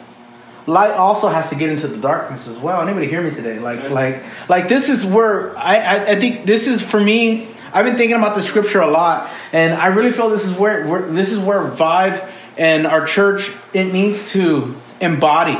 Light 0.67 0.91
also 0.91 1.29
has 1.29 1.49
to 1.49 1.57
get 1.57 1.71
into 1.71 1.89
the 1.89 1.97
darkness 1.97 2.47
as 2.47 2.59
well. 2.59 2.83
Anybody 2.83 3.07
hear 3.07 3.23
me 3.23 3.35
today? 3.35 3.59
Like, 3.59 3.89
like, 3.89 4.23
like 4.51 4.69
this 4.69 4.91
is 4.91 5.07
where 5.07 5.57
I, 5.57 5.77
I, 5.77 6.05
I 6.09 6.21
think 6.21 6.45
this 6.45 6.67
is 6.67 6.83
for 6.83 7.01
me. 7.01 7.49
I've 7.73 7.87
been 7.87 7.97
thinking 7.97 8.19
about 8.19 8.35
the 8.35 8.43
scripture 8.43 8.83
a 8.83 8.91
lot, 8.91 9.31
and 9.55 9.73
I 9.73 9.87
really 9.87 10.13
feel 10.13 10.29
this 10.29 10.45
is 10.45 10.53
where, 10.59 10.87
where 10.87 11.01
this 11.01 11.33
is 11.33 11.39
where 11.39 11.63
Vive 11.63 12.31
and 12.59 12.87
our 12.87 13.07
church 13.07 13.51
it 13.73 13.91
needs 13.91 14.33
to 14.33 14.77
embody 15.01 15.57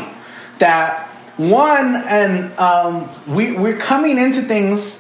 that 0.59 1.06
one, 1.37 1.95
and 1.95 2.59
um, 2.59 3.11
we, 3.27 3.53
we're 3.53 3.79
coming 3.79 4.19
into 4.19 4.43
things, 4.43 4.99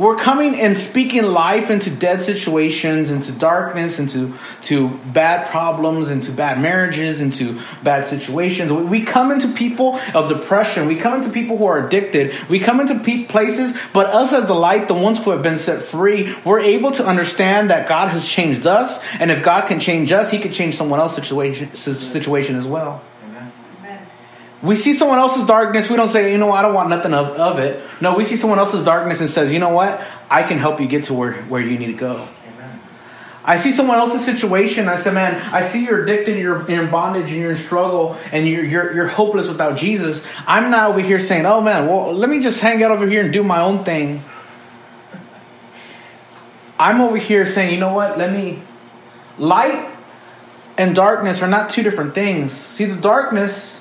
we're 0.00 0.16
coming 0.16 0.58
and 0.58 0.78
speaking 0.78 1.24
life 1.24 1.70
into 1.70 1.90
dead 1.90 2.22
situations, 2.22 3.10
into 3.10 3.32
darkness, 3.32 3.98
into 3.98 4.32
to 4.62 4.88
bad 4.88 5.50
problems, 5.50 6.08
into 6.08 6.32
bad 6.32 6.58
marriages, 6.58 7.20
into 7.20 7.60
bad 7.82 8.06
situations. 8.06 8.72
We 8.72 9.04
come 9.04 9.30
into 9.30 9.48
people 9.48 10.00
of 10.14 10.30
depression. 10.30 10.86
We 10.86 10.96
come 10.96 11.20
into 11.20 11.28
people 11.28 11.58
who 11.58 11.66
are 11.66 11.86
addicted. 11.86 12.34
We 12.48 12.60
come 12.60 12.80
into 12.80 12.98
pe- 12.98 13.26
places, 13.26 13.76
but 13.92 14.06
us 14.06 14.32
as 14.32 14.46
the 14.46 14.54
light, 14.54 14.88
the 14.88 14.94
ones 14.94 15.22
who 15.22 15.32
have 15.32 15.42
been 15.42 15.58
set 15.58 15.82
free, 15.82 16.34
we're 16.46 16.60
able 16.60 16.92
to 16.92 17.04
understand 17.04 17.68
that 17.68 17.86
God 17.86 18.08
has 18.08 18.26
changed 18.26 18.66
us, 18.66 19.04
and 19.18 19.30
if 19.30 19.42
God 19.42 19.68
can 19.68 19.80
change 19.80 20.12
us, 20.12 20.30
He 20.30 20.38
can 20.38 20.50
change 20.50 20.76
someone 20.76 20.98
else's 20.98 21.16
situation, 21.16 21.74
situation 21.74 22.56
as 22.56 22.66
well. 22.66 23.02
We 24.62 24.74
see 24.74 24.92
someone 24.92 25.18
else's 25.18 25.46
darkness. 25.46 25.88
We 25.88 25.96
don't 25.96 26.08
say, 26.08 26.32
you 26.32 26.38
know, 26.38 26.52
I 26.52 26.60
don't 26.60 26.74
want 26.74 26.90
nothing 26.90 27.14
of, 27.14 27.28
of 27.28 27.58
it. 27.58 27.82
No, 28.00 28.14
we 28.14 28.24
see 28.24 28.36
someone 28.36 28.58
else's 28.58 28.84
darkness 28.84 29.20
and 29.20 29.30
says, 29.30 29.50
you 29.50 29.58
know 29.58 29.70
what? 29.70 30.02
I 30.28 30.42
can 30.42 30.58
help 30.58 30.80
you 30.80 30.86
get 30.86 31.04
to 31.04 31.14
where, 31.14 31.32
where 31.44 31.62
you 31.62 31.78
need 31.78 31.86
to 31.86 31.92
go. 31.94 32.28
I 33.42 33.56
see 33.56 33.72
someone 33.72 33.96
else's 33.96 34.24
situation. 34.24 34.86
I 34.86 34.96
say, 34.96 35.12
man, 35.12 35.40
I 35.52 35.62
see 35.62 35.86
you're 35.86 36.02
addicted, 36.02 36.38
you're 36.38 36.68
in 36.70 36.90
bondage, 36.90 37.32
and 37.32 37.40
you're 37.40 37.50
in 37.50 37.56
struggle, 37.56 38.18
and 38.32 38.46
you're, 38.46 38.64
you're, 38.64 38.94
you're 38.94 39.06
hopeless 39.06 39.48
without 39.48 39.78
Jesus. 39.78 40.24
I'm 40.46 40.70
not 40.70 40.90
over 40.90 41.00
here 41.00 41.18
saying, 41.18 41.46
oh 41.46 41.62
man, 41.62 41.88
well, 41.88 42.12
let 42.12 42.28
me 42.28 42.40
just 42.40 42.60
hang 42.60 42.82
out 42.82 42.90
over 42.90 43.06
here 43.08 43.22
and 43.22 43.32
do 43.32 43.42
my 43.42 43.62
own 43.62 43.82
thing. 43.82 44.22
I'm 46.78 47.00
over 47.00 47.16
here 47.16 47.46
saying, 47.46 47.74
you 47.74 47.80
know 47.80 47.94
what? 47.94 48.18
Let 48.18 48.32
me. 48.32 48.62
Light 49.38 49.90
and 50.76 50.94
darkness 50.94 51.42
are 51.42 51.48
not 51.48 51.70
two 51.70 51.82
different 51.82 52.14
things. 52.14 52.52
See, 52.52 52.84
the 52.84 53.00
darkness 53.00 53.79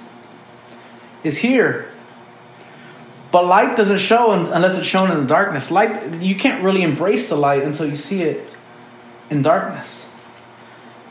is 1.23 1.37
here. 1.37 1.89
But 3.31 3.45
light 3.45 3.77
doesn't 3.77 3.99
show 3.99 4.31
unless 4.31 4.75
it's 4.75 4.87
shown 4.87 5.11
in 5.11 5.21
the 5.21 5.27
darkness. 5.27 5.69
Light, 5.69 6.21
you 6.21 6.35
can't 6.35 6.63
really 6.63 6.81
embrace 6.81 7.29
the 7.29 7.35
light 7.35 7.63
until 7.63 7.87
you 7.87 7.95
see 7.95 8.23
it 8.23 8.47
in 9.29 9.41
darkness. 9.41 10.07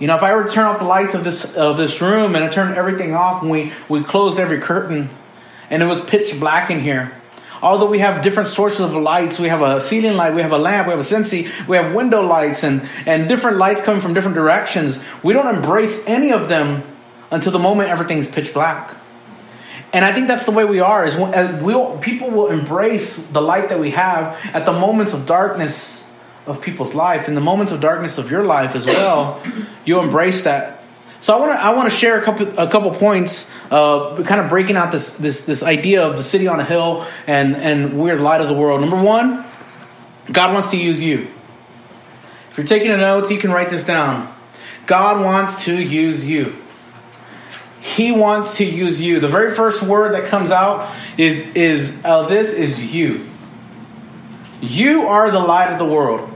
You 0.01 0.07
know, 0.07 0.17
if 0.17 0.23
I 0.23 0.35
were 0.35 0.45
to 0.45 0.51
turn 0.51 0.67
off 0.67 0.79
the 0.79 0.85
lights 0.85 1.15
of 1.15 1.25
this 1.25 1.57
of 1.57 1.77
this 1.77 2.01
room 2.01 2.35
and 2.35 2.45
I 2.45 2.49
turned 2.49 2.77
everything 2.77 3.15
off 3.15 3.43
and 3.43 3.51
we, 3.51 3.73
we 3.89 4.03
closed 4.03 4.39
every 4.39 4.61
curtain 4.61 5.11
and 5.71 5.83
it 5.83 5.87
was 5.87 6.01
pitch 6.01 6.39
black 6.39 6.71
in 6.71 6.81
here. 6.81 7.13
Although 7.61 7.87
we 7.87 7.99
have 7.99 8.23
different 8.23 8.49
sources 8.49 8.81
of 8.81 8.95
lights, 8.95 9.41
we 9.41 9.49
have 9.49 9.63
a 9.63 9.81
ceiling 9.81 10.17
light, 10.17 10.35
we 10.35 10.43
have 10.43 10.53
a 10.53 10.59
lamp, 10.59 10.87
we 10.87 10.93
have 10.93 11.01
a 11.01 11.03
Scentsy, 11.03 11.51
we 11.67 11.77
have 11.77 11.93
window 11.93 12.23
lights 12.23 12.63
and, 12.63 12.89
and 13.05 13.29
different 13.29 13.57
lights 13.57 13.81
coming 13.81 14.01
from 14.01 14.15
different 14.15 14.37
directions. 14.37 15.03
We 15.25 15.33
don't 15.33 15.53
embrace 15.53 16.07
any 16.07 16.31
of 16.31 16.49
them 16.49 16.85
until 17.33 17.51
the 17.51 17.59
moment 17.59 17.91
everything's 17.91 18.29
pitch 18.29 18.55
black. 18.55 18.95
And 19.93 20.05
I 20.05 20.13
think 20.13 20.29
that's 20.29 20.45
the 20.45 20.53
way 20.53 20.65
we 20.65 20.81
are. 20.81 21.07
Is 21.07 21.17
when, 21.17 21.65
we'll, 21.65 21.99
people 21.99 22.31
will 22.31 22.49
embrace 22.49 23.17
the 23.17 23.41
light 23.41 23.71
that 23.71 23.81
we 23.81 23.93
have 23.93 24.39
at 24.53 24.67
the 24.67 24.73
moments 24.73 25.15
of 25.15 25.27
darkness 25.27 26.05
of 26.47 26.63
people's 26.63 26.95
life, 26.95 27.29
in 27.29 27.35
the 27.35 27.41
moments 27.41 27.73
of 27.73 27.81
darkness 27.81 28.19
of 28.19 28.31
your 28.31 28.43
life 28.43 28.75
as 28.75 28.87
well. 28.87 29.43
You 29.85 30.01
embrace 30.01 30.45
that. 30.45 30.85
So 31.21 31.37
I 31.37 31.41
want 31.41 31.53
to 31.53 31.59
I 31.59 31.75
want 31.75 31.91
to 31.91 31.95
share 31.95 32.19
a 32.19 32.23
couple 32.23 32.49
a 32.59 32.71
couple 32.71 32.91
points, 32.93 33.51
uh, 33.71 34.23
kind 34.23 34.41
of 34.41 34.49
breaking 34.49 34.77
out 34.77 34.93
this 34.93 35.17
this 35.17 35.45
this 35.45 35.63
idea 35.63 36.07
of 36.07 36.17
the 36.17 36.23
city 36.23 36.47
on 36.47 36.61
a 36.61 36.65
hill 36.65 37.07
and 37.27 37.57
and 37.57 37.99
we're 37.99 38.17
light 38.17 38.41
of 38.41 38.49
the 38.49 38.55
world. 38.55 38.81
Number 38.81 39.03
one, 39.03 39.45
God 40.31 40.53
wants 40.53 40.71
to 40.71 40.77
use 40.77 41.03
you. 41.03 41.27
If 42.51 42.59
you're 42.59 42.67
taking 42.67 42.89
notes, 42.89 43.31
you 43.31 43.39
can 43.39 43.51
write 43.51 43.69
this 43.69 43.85
down. 43.85 44.33
God 44.87 45.25
wants 45.25 45.65
to 45.65 45.75
use 45.75 46.25
you. 46.25 46.57
He 47.81 48.11
wants 48.13 48.57
to 48.59 48.65
use 48.65 49.01
you. 49.01 49.21
The 49.21 49.29
very 49.29 49.55
first 49.55 49.83
word 49.83 50.15
that 50.15 50.27
comes 50.27 50.51
out 50.51 50.93
is 51.17 51.41
is 51.55 52.03
uh, 52.05 52.27
this 52.27 52.53
is 52.53 52.93
you. 52.93 53.27
You 54.61 55.07
are 55.07 55.31
the 55.31 55.39
light 55.39 55.71
of 55.71 55.79
the 55.79 55.85
world. 55.85 56.35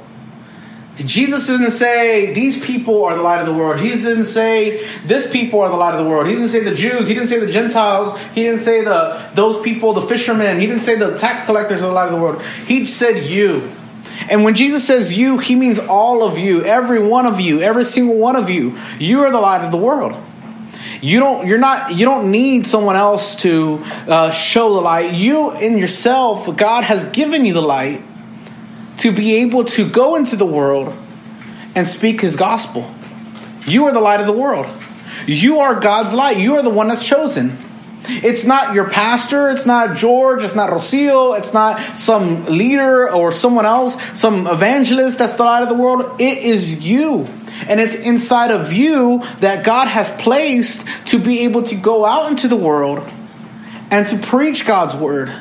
Jesus 0.97 1.47
didn't 1.47 1.71
say 1.71 2.35
these 2.35 2.63
people 2.65 3.05
are 3.05 3.17
the 3.17 3.23
light 3.23 3.41
of 3.41 3.47
the 3.47 3.55
world. 3.55 3.79
Jesus 3.79 4.05
didn't 4.05 4.27
say 4.27 4.87
this 5.05 5.31
people 5.31 5.61
are 5.61 5.71
the 5.71 5.77
light 5.77 5.95
of 5.99 6.05
the 6.05 6.09
world. 6.09 6.27
He 6.27 6.35
didn't 6.35 6.51
say 6.51 6.61
the 6.61 6.75
Jews. 6.75 7.09
He 7.09 7.15
didn't 7.15 7.29
say 7.29 7.41
the 7.41 7.51
Gentiles. 7.51 8.19
He 8.35 8.43
didn't 8.43 8.61
say 8.61 8.85
the 8.85 9.31
those 9.35 9.61
people, 9.63 9.95
the 9.95 10.03
fishermen. 10.03 10.61
He 10.61 10.67
didn't 10.67 10.83
say 10.83 10.97
the 10.97 11.17
tax 11.17 11.47
collectors 11.47 11.83
are 11.83 11.87
the 11.87 11.93
light 11.93 12.07
of 12.07 12.13
the 12.13 12.21
world. 12.21 12.43
He 12.67 12.87
said 12.87 13.25
you. 13.25 13.71
And 14.29 14.45
when 14.45 14.55
Jesus 14.55 14.87
says 14.87 15.13
you, 15.13 15.39
he 15.39 15.55
means 15.55 15.79
all 15.79 16.27
of 16.27 16.39
you, 16.39 16.63
every 16.65 17.05
one 17.05 17.27
of 17.27 17.41
you, 17.41 17.61
every 17.61 17.85
single 17.85 18.17
one 18.17 18.37
of 18.37 18.51
you. 18.51 18.77
You 18.99 19.25
are 19.25 19.31
the 19.31 19.41
light 19.41 19.65
of 19.65 19.73
the 19.73 19.79
world. 19.79 20.17
You 21.01 21.21
don't. 21.21 21.47
You're 21.47 21.59
not. 21.59 21.95
You 21.95 22.05
don't 22.05 22.31
need 22.31 22.67
someone 22.67 22.97
else 22.97 23.37
to 23.37 23.81
uh, 24.07 24.31
show 24.31 24.75
the 24.75 24.81
light. 24.81 25.15
You 25.15 25.53
in 25.53 25.79
yourself, 25.79 26.57
God 26.57 26.85
has 26.85 27.05
given 27.05 27.45
you 27.45 27.53
the 27.53 27.63
light 27.63 28.03
to 28.99 29.13
be 29.13 29.37
able 29.37 29.65
to 29.65 29.89
go 29.89 30.17
into 30.17 30.37
the 30.37 30.47
world 30.47 30.97
and 31.75 31.87
speak 31.87 32.21
His 32.21 32.37
gospel. 32.37 32.93
You 33.67 33.87
are 33.87 33.93
the 33.93 34.01
light 34.01 34.21
of 34.21 34.27
the 34.27 34.33
world. 34.33 34.67
You 35.27 35.61
are 35.61 35.79
God's 35.79 36.13
light. 36.13 36.39
You 36.39 36.57
are 36.57 36.63
the 36.63 36.71
one 36.71 36.89
that's 36.89 37.05
chosen. 37.05 37.59
It's 38.05 38.45
not 38.45 38.75
your 38.75 38.91
pastor. 38.91 39.51
It's 39.51 39.67
not 39.67 39.97
George. 39.97 40.43
It's 40.43 40.55
not 40.55 40.71
Rocio. 40.71 41.39
It's 41.39 41.55
not 41.55 41.97
some 41.97 42.47
leader 42.47 43.11
or 43.11 43.33
someone 43.33 43.67
else, 43.67 43.97
some 44.19 44.47
evangelist 44.47 45.19
that's 45.19 45.35
the 45.35 45.45
light 45.45 45.63
of 45.63 45.69
the 45.69 45.75
world. 45.75 46.21
It 46.21 46.39
is 46.39 46.85
you. 46.87 47.27
And 47.69 47.81
it's 47.81 47.95
inside 47.95 48.51
of 48.51 48.73
you 48.73 49.23
that 49.39 49.65
God 49.65 49.87
has 49.87 50.11
placed 50.11 50.87
to 51.07 51.19
be 51.19 51.45
able 51.45 51.63
to 51.65 51.77
go 51.77 52.05
out 52.05 52.31
into 52.31 52.49
the 52.49 52.57
world 52.57 53.09
and 53.91 54.07
to 54.09 54.19
preach 54.19 54.67
God's 54.67 54.97
word. 54.97 55.33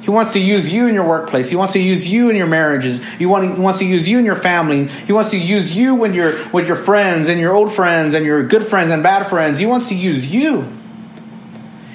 He 0.00 0.10
wants 0.10 0.34
to 0.34 0.38
use 0.38 0.70
you 0.70 0.86
in 0.86 0.94
your 0.94 1.06
workplace. 1.06 1.48
He 1.48 1.56
wants 1.56 1.72
to 1.72 1.80
use 1.80 2.06
you 2.06 2.28
in 2.28 2.36
your 2.36 2.46
marriages. 2.46 3.02
He, 3.14 3.24
want, 3.24 3.56
he 3.56 3.60
wants 3.60 3.78
to 3.78 3.86
use 3.86 4.06
you 4.06 4.18
in 4.18 4.26
your 4.26 4.36
family. 4.36 4.86
He 4.86 5.12
wants 5.12 5.30
to 5.30 5.38
use 5.38 5.74
you 5.74 5.94
when 5.94 6.12
you're 6.12 6.46
with 6.50 6.66
your 6.66 6.76
friends 6.76 7.28
and 7.28 7.40
your 7.40 7.54
old 7.54 7.72
friends 7.72 8.12
and 8.12 8.24
your 8.24 8.46
good 8.46 8.64
friends 8.66 8.92
and 8.92 9.02
bad 9.02 9.26
friends. 9.26 9.58
He 9.58 9.66
wants 9.66 9.88
to 9.88 9.94
use 9.94 10.30
you. 10.30 10.70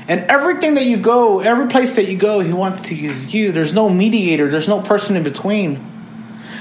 And 0.10 0.22
everything 0.22 0.74
that 0.74 0.86
you 0.86 0.98
go, 0.98 1.40
every 1.40 1.68
place 1.68 1.96
that 1.98 2.10
you 2.10 2.18
go, 2.18 2.40
he 2.40 2.52
wants 2.52 2.90
to 2.90 2.96
use 2.96 3.32
you. 3.32 3.52
There's 3.52 3.76
no 3.76 3.90
mediator. 3.90 4.50
There's 4.50 4.68
no 4.68 4.82
person 4.82 5.16
in 5.16 5.22
between. 5.22 5.80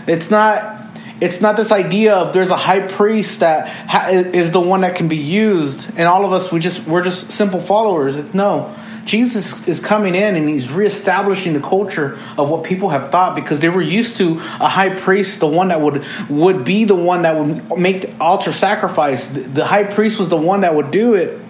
It's 0.06 0.30
not 0.30 0.76
it's 1.20 1.40
not 1.40 1.56
this 1.56 1.72
idea 1.72 2.14
of 2.14 2.32
there's 2.32 2.50
a 2.50 2.56
high 2.56 2.87
priest 2.87 3.40
that 3.40 4.32
is 4.34 4.52
the 4.52 4.61
one 4.61 4.82
that 4.82 4.94
can 4.94 5.08
be 5.08 5.16
used 5.16 5.90
and 5.90 6.02
all 6.02 6.24
of 6.24 6.32
us 6.32 6.52
we 6.52 6.61
just 6.61 6.87
we're 6.87 7.02
just 7.02 7.32
simple 7.32 7.61
followers 7.61 8.32
no 8.34 8.72
jesus 9.04 9.66
is 9.66 9.80
coming 9.80 10.14
in 10.14 10.37
and 10.37 10.48
he's 10.48 10.70
reestablishing 10.70 11.54
the 11.54 11.61
culture 11.61 12.16
of 12.37 12.50
what 12.50 12.62
people 12.62 12.90
have 12.90 13.11
thought 13.11 13.34
because 13.34 13.58
they 13.58 13.68
were 13.68 13.82
used 13.82 14.18
to 14.18 14.37
a 14.61 14.68
high 14.68 14.94
priest 14.94 15.40
the 15.40 15.46
one 15.46 15.68
that 15.68 15.80
would 15.80 16.04
would 16.28 16.64
be 16.64 16.84
the 16.84 16.94
one 16.94 17.22
that 17.22 17.37
would 17.37 17.76
make 17.78 18.02
the 18.02 18.16
altar 18.20 18.52
sacrifice 18.52 19.26
the 19.28 19.64
high 19.64 19.84
priest 19.84 20.20
was 20.20 20.28
the 20.28 20.37
one 20.37 20.61
that 20.61 20.74
would 20.74 20.92
do 20.92 21.14
it 21.14 21.40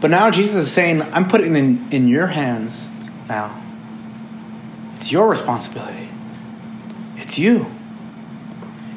but 0.00 0.10
now 0.10 0.30
jesus 0.30 0.56
is 0.56 0.72
saying 0.72 1.02
i'm 1.02 1.28
putting 1.28 1.54
it 1.54 1.58
in, 1.58 1.92
in 1.92 2.08
your 2.08 2.26
hands 2.26 2.86
now 3.28 3.62
it's 4.96 5.12
your 5.12 5.28
responsibility 5.28 6.08
it's 7.16 7.38
you 7.38 7.66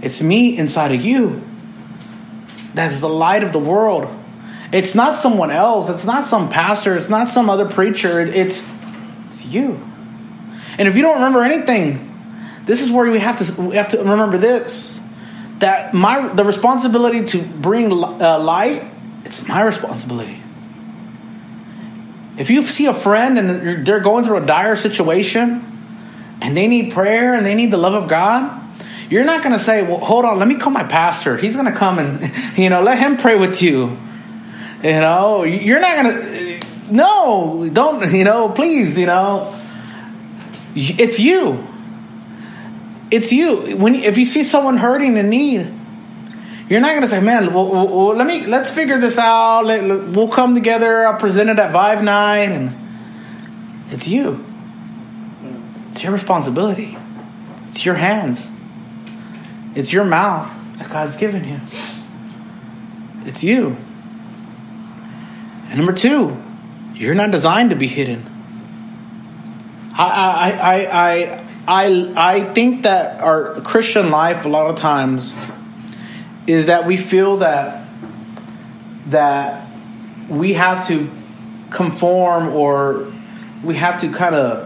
it's 0.02 0.22
me 0.22 0.58
inside 0.58 0.92
of 0.92 1.02
you. 1.04 1.42
That's 2.74 3.02
the 3.02 3.10
light 3.10 3.44
of 3.44 3.52
the 3.52 3.60
world. 3.60 4.08
It's 4.72 4.96
not 4.96 5.16
someone 5.16 5.52
else. 5.52 5.90
It's 5.90 6.06
not 6.06 6.28
some 6.28 6.50
pastor. 6.50 6.96
It's 6.96 7.10
not 7.10 7.28
some 7.28 7.50
other 7.50 7.68
preacher. 7.68 8.20
It's 8.20 8.66
it's 9.28 9.46
you. 9.46 9.80
And 10.78 10.88
if 10.88 10.96
you 10.96 11.02
don't 11.02 11.16
remember 11.16 11.42
anything, 11.42 12.06
this 12.66 12.82
is 12.82 12.92
where 12.92 13.10
we 13.10 13.20
have 13.20 13.38
to 13.40 13.62
we 13.62 13.76
have 13.76 13.90
to 13.90 13.98
remember 13.98 14.38
this 14.38 15.00
that 15.58 15.94
my 15.94 16.28
the 16.30 16.46
responsibility 16.46 17.26
to 17.26 17.42
bring 17.42 17.92
uh, 17.92 18.40
light 18.40 18.86
it's 19.26 19.48
my 19.48 19.62
responsibility. 19.62 20.39
If 22.40 22.50
you 22.50 22.64
see 22.64 22.86
a 22.86 22.94
friend 22.94 23.38
and 23.38 23.86
they're 23.86 24.00
going 24.00 24.24
through 24.24 24.38
a 24.38 24.46
dire 24.46 24.78
situation 24.78 25.62
and 26.42 26.56
they 26.56 26.68
need 26.68 26.94
prayer 26.94 27.34
and 27.34 27.46
they 27.46 27.54
need 27.54 27.70
the 27.70 27.78
love 27.78 27.94
of 27.94 28.08
God, 28.10 28.56
you're 29.10 29.26
not 29.26 29.44
going 29.44 29.54
to 29.54 29.60
say, 29.60 29.84
well, 29.84 29.98
hold 29.98 30.24
on, 30.24 30.40
let 30.40 30.48
me 30.48 30.56
call 30.56 30.72
my 30.72 30.86
pastor. 30.86 31.36
He's 31.36 31.56
going 31.56 31.66
to 31.66 31.78
come 31.78 32.00
and, 32.00 32.58
you 32.58 32.70
know, 32.70 32.82
let 32.82 32.98
him 32.98 33.18
pray 33.18 33.38
with 33.38 33.62
you. 33.62 33.98
You 34.82 34.92
know, 35.02 35.44
you're 35.44 35.82
not 35.82 36.02
going 36.02 36.16
to, 36.16 36.68
no, 36.90 37.70
don't, 37.74 38.10
you 38.14 38.24
know, 38.24 38.48
please, 38.48 38.98
you 38.98 39.06
know, 39.06 39.54
it's 40.74 41.20
you. 41.20 41.68
It's 43.12 43.34
you. 43.34 43.76
When 43.76 43.96
if 43.96 44.18
you 44.18 44.24
see 44.24 44.44
someone 44.44 44.78
hurting 44.78 45.18
in 45.18 45.30
need, 45.30 45.74
you're 46.70 46.80
not 46.80 46.90
going 46.90 47.02
to 47.02 47.08
say, 47.08 47.20
"Man, 47.20 47.54
let 47.54 48.28
me 48.28 48.46
let's 48.46 48.70
figure 48.70 49.00
this 49.00 49.18
out. 49.18 49.66
Let, 49.66 49.84
we'll 50.10 50.30
come 50.30 50.54
together. 50.54 51.06
I'll 51.06 51.20
present 51.20 51.50
it 51.50 51.58
at 51.58 51.72
Vive 51.72 52.04
Nine, 52.04 52.52
and 52.52 52.76
it's 53.90 54.08
you. 54.08 54.46
It's 55.92 56.04
your 56.04 56.14
responsibility. 56.14 56.96
It's 57.68 57.86
your 57.86 57.96
hands. 57.96 58.48
It's 59.76 59.92
your 59.92 60.06
mouth 60.06 60.52
that 60.78 60.90
God's 60.90 61.18
given 61.18 61.44
you. 61.44 61.60
It's 63.26 63.44
you. 63.44 63.76
And 65.70 65.78
number 65.78 65.94
two, 65.94 66.38
you're 66.94 67.16
not 67.16 67.32
designed 67.32 67.72
to 67.72 67.76
be 67.76 67.88
hidden. 67.88 68.26
I, 69.94 70.04
I, 70.04 70.52
I, 70.52 70.76
I, 70.88 71.46
I, 71.68 72.14
I 72.16 72.54
think 72.54 72.84
that 72.84 73.22
our 73.22 73.60
Christian 73.62 74.10
life, 74.10 74.46
a 74.46 74.50
lot 74.50 74.70
of 74.70 74.76
times, 74.78 75.34
is 76.50 76.66
that 76.66 76.86
we 76.86 76.98
feel 76.98 77.38
that 77.38 77.88
that 79.08 79.68
we 80.28 80.54
have 80.54 80.88
to 80.88 81.10
conform 81.70 82.50
or 82.50 83.12
we 83.64 83.76
have 83.76 84.02
to 84.02 84.12
kind 84.12 84.36
of 84.36 84.66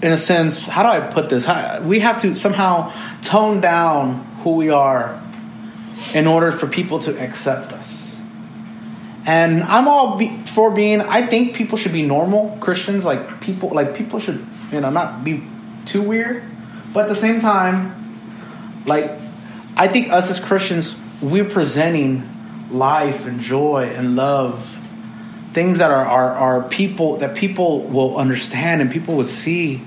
in 0.00 0.12
a 0.12 0.16
sense, 0.16 0.68
how 0.68 0.84
do 0.84 0.88
I 0.88 1.00
put 1.00 1.28
this? 1.28 1.48
We 1.82 2.00
have 2.00 2.20
to 2.22 2.36
somehow 2.36 2.92
tone 3.20 3.60
down 3.60 4.24
who 4.42 4.54
we 4.54 4.70
are 4.70 5.20
in 6.14 6.28
order 6.28 6.52
for 6.52 6.68
people 6.68 7.00
to 7.00 7.20
accept 7.20 7.72
us. 7.72 8.20
And 9.26 9.62
I'm 9.64 9.88
all 9.88 10.16
be, 10.16 10.28
for 10.46 10.70
being. 10.70 11.00
I 11.00 11.26
think 11.26 11.56
people 11.56 11.76
should 11.76 11.92
be 11.92 12.02
normal 12.02 12.56
Christians. 12.60 13.04
Like 13.04 13.40
people, 13.40 13.70
like 13.70 13.96
people 13.96 14.20
should, 14.20 14.46
you 14.70 14.80
know, 14.80 14.90
not 14.90 15.24
be 15.24 15.42
too 15.84 16.00
weird. 16.00 16.44
But 16.94 17.06
at 17.06 17.08
the 17.08 17.16
same 17.16 17.40
time, 17.40 18.84
like 18.86 19.10
I 19.78 19.88
think 19.88 20.10
us 20.10 20.28
as 20.28 20.40
Christians, 20.40 20.98
we're 21.22 21.44
presenting 21.44 22.28
life 22.70 23.26
and 23.26 23.40
joy 23.40 23.90
and 23.94 24.16
love 24.16 24.74
things 25.52 25.78
that 25.78 25.90
are, 25.90 26.04
are, 26.04 26.32
are 26.32 26.68
people 26.68 27.16
that 27.18 27.34
people 27.34 27.80
will 27.82 28.18
understand 28.18 28.82
and 28.82 28.90
people 28.90 29.14
will 29.16 29.24
see 29.24 29.82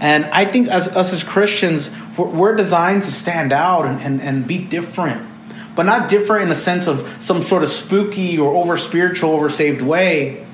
and 0.00 0.24
I 0.26 0.46
think 0.46 0.68
as 0.68 0.88
us 0.96 1.12
as 1.12 1.22
Christians, 1.22 1.90
we're, 2.16 2.26
we're 2.26 2.56
designed 2.56 3.02
to 3.02 3.12
stand 3.12 3.52
out 3.52 3.84
and, 3.84 4.00
and, 4.00 4.22
and 4.22 4.46
be 4.46 4.58
different. 4.58 5.28
But 5.76 5.84
not 5.84 6.08
different 6.08 6.44
in 6.44 6.48
the 6.48 6.56
sense 6.56 6.88
of 6.88 7.22
some 7.22 7.42
sort 7.42 7.62
of 7.62 7.68
spooky 7.68 8.38
or 8.38 8.54
over 8.54 8.76
spiritual, 8.76 9.30
over 9.30 9.50
saved 9.50 9.82
way, 9.82 10.46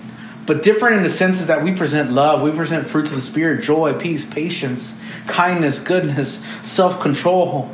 but 0.47 0.63
different 0.63 0.97
in 0.97 1.03
the 1.03 1.11
senses 1.11 1.47
that 1.47 1.63
we 1.63 1.75
present 1.75 2.13
love, 2.13 2.43
we 2.43 2.51
present 2.51 2.87
fruits 2.87 3.11
of 3.11 3.17
the 3.17 3.23
Spirit, 3.23 3.63
joy, 3.63 3.95
peace, 3.95 4.25
patience, 4.25 4.99
kindness, 5.27 5.79
goodness, 5.79 6.45
self 6.63 7.01
control. 7.01 7.71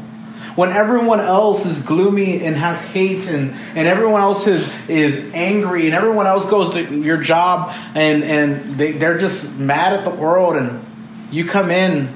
When 0.55 0.71
everyone 0.71 1.21
else 1.21 1.65
is 1.65 1.83
gloomy 1.83 2.45
and 2.45 2.57
has 2.57 2.85
hate 2.87 3.29
and, 3.29 3.53
and 3.77 3.89
everyone 3.89 4.21
else 4.21 4.47
is, 4.47 4.71
is 4.89 5.33
angry 5.35 5.87
and 5.87 5.95
everyone 5.95 6.27
else 6.27 6.45
goes 6.47 6.73
to 6.73 7.01
your 7.01 7.17
job 7.17 7.75
and, 7.95 8.23
and 8.23 8.77
they, 8.77 8.93
they're 8.93 9.19
just 9.19 9.59
mad 9.59 9.93
at 9.93 10.05
the 10.05 10.11
world 10.11 10.57
and 10.57 10.85
you 11.31 11.45
come 11.45 11.71
in 11.71 12.09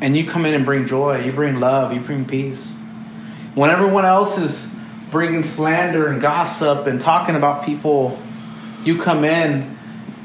and 0.00 0.16
you 0.16 0.26
come 0.26 0.46
in 0.46 0.54
and 0.54 0.64
bring 0.64 0.86
joy, 0.86 1.24
you 1.24 1.32
bring 1.32 1.58
love, 1.58 1.92
you 1.92 2.00
bring 2.00 2.24
peace. 2.24 2.72
When 3.54 3.70
everyone 3.70 4.04
else 4.04 4.38
is 4.38 4.70
bringing 5.10 5.42
slander 5.42 6.06
and 6.06 6.20
gossip 6.20 6.86
and 6.86 7.00
talking 7.00 7.34
about 7.34 7.64
people, 7.64 8.18
you 8.84 9.02
come 9.02 9.24
in 9.24 9.76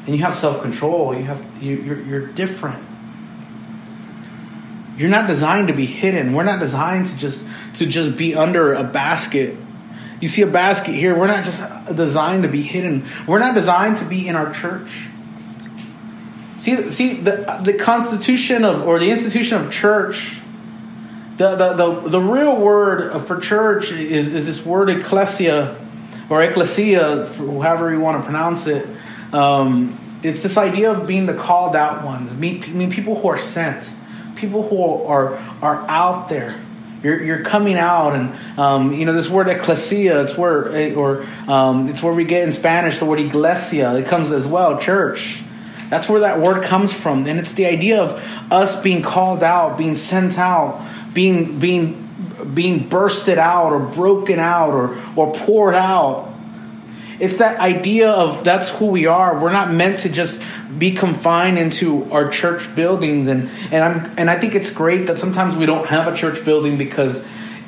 and 0.06 0.16
you 0.16 0.20
have 0.20 0.36
self 0.36 0.62
control. 0.62 1.16
You 1.16 1.24
have 1.24 1.64
you, 1.64 1.78
you're, 1.78 2.02
you're 2.02 2.28
different. 2.28 2.84
You're 4.98 5.10
not 5.10 5.28
designed 5.28 5.70
to 5.70 5.74
be 5.74 5.86
hidden. 5.86 6.34
We're 6.34 6.44
not 6.44 6.60
designed 6.60 7.08
to 7.08 7.18
just 7.18 7.48
to 7.76 7.86
just 7.86 8.16
be 8.16 8.36
under 8.36 8.74
a 8.74 8.84
basket. 8.84 9.58
You 10.22 10.28
see 10.28 10.44
a 10.44 10.48
basket 10.48 10.94
here. 10.94 11.18
We're 11.18 11.28
not 11.28 11.44
just 11.44 11.96
designed 11.96 12.44
to 12.44 12.50
be 12.50 12.62
hidden. 12.62 13.06
We're 13.28 13.40
not 13.40 13.56
designed 13.56 13.98
to 13.98 14.06
be 14.06 14.28
in 14.28 14.36
our 14.36 14.54
church. 14.54 15.08
See, 16.60 16.90
see 16.90 17.14
the 17.16 17.60
the 17.64 17.74
constitution 17.74 18.64
of 18.64 18.88
or 18.88 19.00
the 19.00 19.10
institution 19.10 19.62
of 19.62 19.72
church. 19.72 20.40
The 21.38 21.56
the 21.56 21.74
the, 21.74 22.10
the 22.10 22.22
real 22.22 22.56
word 22.56 23.20
for 23.22 23.40
church 23.40 23.92
is 23.92 24.34
is 24.34 24.46
this 24.46 24.64
word 24.64 24.90
ecclesia 24.90 25.76
or 26.30 26.42
ecclesia, 26.44 27.28
however 27.38 27.92
you 27.92 28.00
want 28.00 28.20
to 28.20 28.24
pronounce 28.24 28.68
it. 28.68 28.88
Um, 29.34 30.00
it's 30.22 30.42
this 30.42 30.58
idea 30.58 30.92
of 30.92 31.06
being 31.06 31.26
the 31.26 31.34
called 31.34 31.76
out 31.76 32.06
ones. 32.06 32.34
Mean, 32.36 32.62
people 32.92 33.20
who 33.20 33.28
are 33.28 33.38
sent 33.38 33.94
people 34.44 34.68
who 34.68 35.06
are 35.06 35.36
are 35.62 35.86
out 35.88 36.30
there. 36.30 36.60
You're, 37.02 37.22
you're 37.22 37.44
coming 37.44 37.76
out, 37.76 38.14
and 38.16 38.60
um, 38.60 38.94
you 38.94 39.06
know 39.06 39.14
this 39.14 39.30
word 39.30 39.48
ecclesia. 39.48 40.24
It's 40.24 40.38
where 40.38 40.96
or 40.98 41.26
um, 41.48 41.88
it's 41.88 42.02
where 42.04 42.14
we 42.14 42.24
get 42.24 42.44
in 42.48 42.52
Spanish 42.52 43.00
the 43.00 43.06
word 43.06 43.20
iglesia. 43.20 43.96
It 43.96 44.06
comes 44.06 44.32
as 44.32 44.48
well, 44.48 44.80
church. 44.80 45.42
That's 45.90 46.10
where 46.10 46.22
that 46.22 46.40
word 46.40 46.64
comes 46.64 46.94
from, 46.94 47.26
and 47.28 47.40
it's 47.40 47.54
the 47.54 47.66
idea 47.66 48.02
of 48.02 48.52
us 48.52 48.82
being 48.82 49.02
called 49.02 49.44
out, 49.44 49.78
being 49.78 49.96
sent 49.96 50.38
out, 50.38 50.86
being 51.14 51.60
being 51.60 52.00
being 52.54 52.88
bursted 52.88 53.38
out 53.38 53.72
or 53.74 53.80
broken 53.80 54.40
out 54.40 54.74
or 54.74 54.98
or 55.16 55.34
poured 55.34 55.76
out 55.76 56.33
it's 57.20 57.38
that 57.38 57.60
idea 57.60 58.10
of 58.10 58.44
that's 58.44 58.70
who 58.70 58.88
we 58.88 59.06
are. 59.06 59.40
We're 59.40 59.52
not 59.52 59.72
meant 59.72 60.00
to 60.00 60.10
just 60.10 60.42
be 60.78 60.92
confined 60.92 61.58
into 61.58 62.12
our 62.12 62.30
church 62.30 62.74
buildings, 62.76 63.28
and 63.28 63.50
and 63.72 63.84
I'm 63.84 64.14
and 64.18 64.30
I 64.30 64.40
think 64.40 64.56
it's 64.56 64.72
great 64.72 65.08
that 65.08 65.18
sometimes 65.18 65.56
we 65.56 65.66
don't 65.66 65.88
have 65.88 66.12
a 66.12 66.16
church 66.16 66.44
building 66.44 66.78
because 66.78 67.20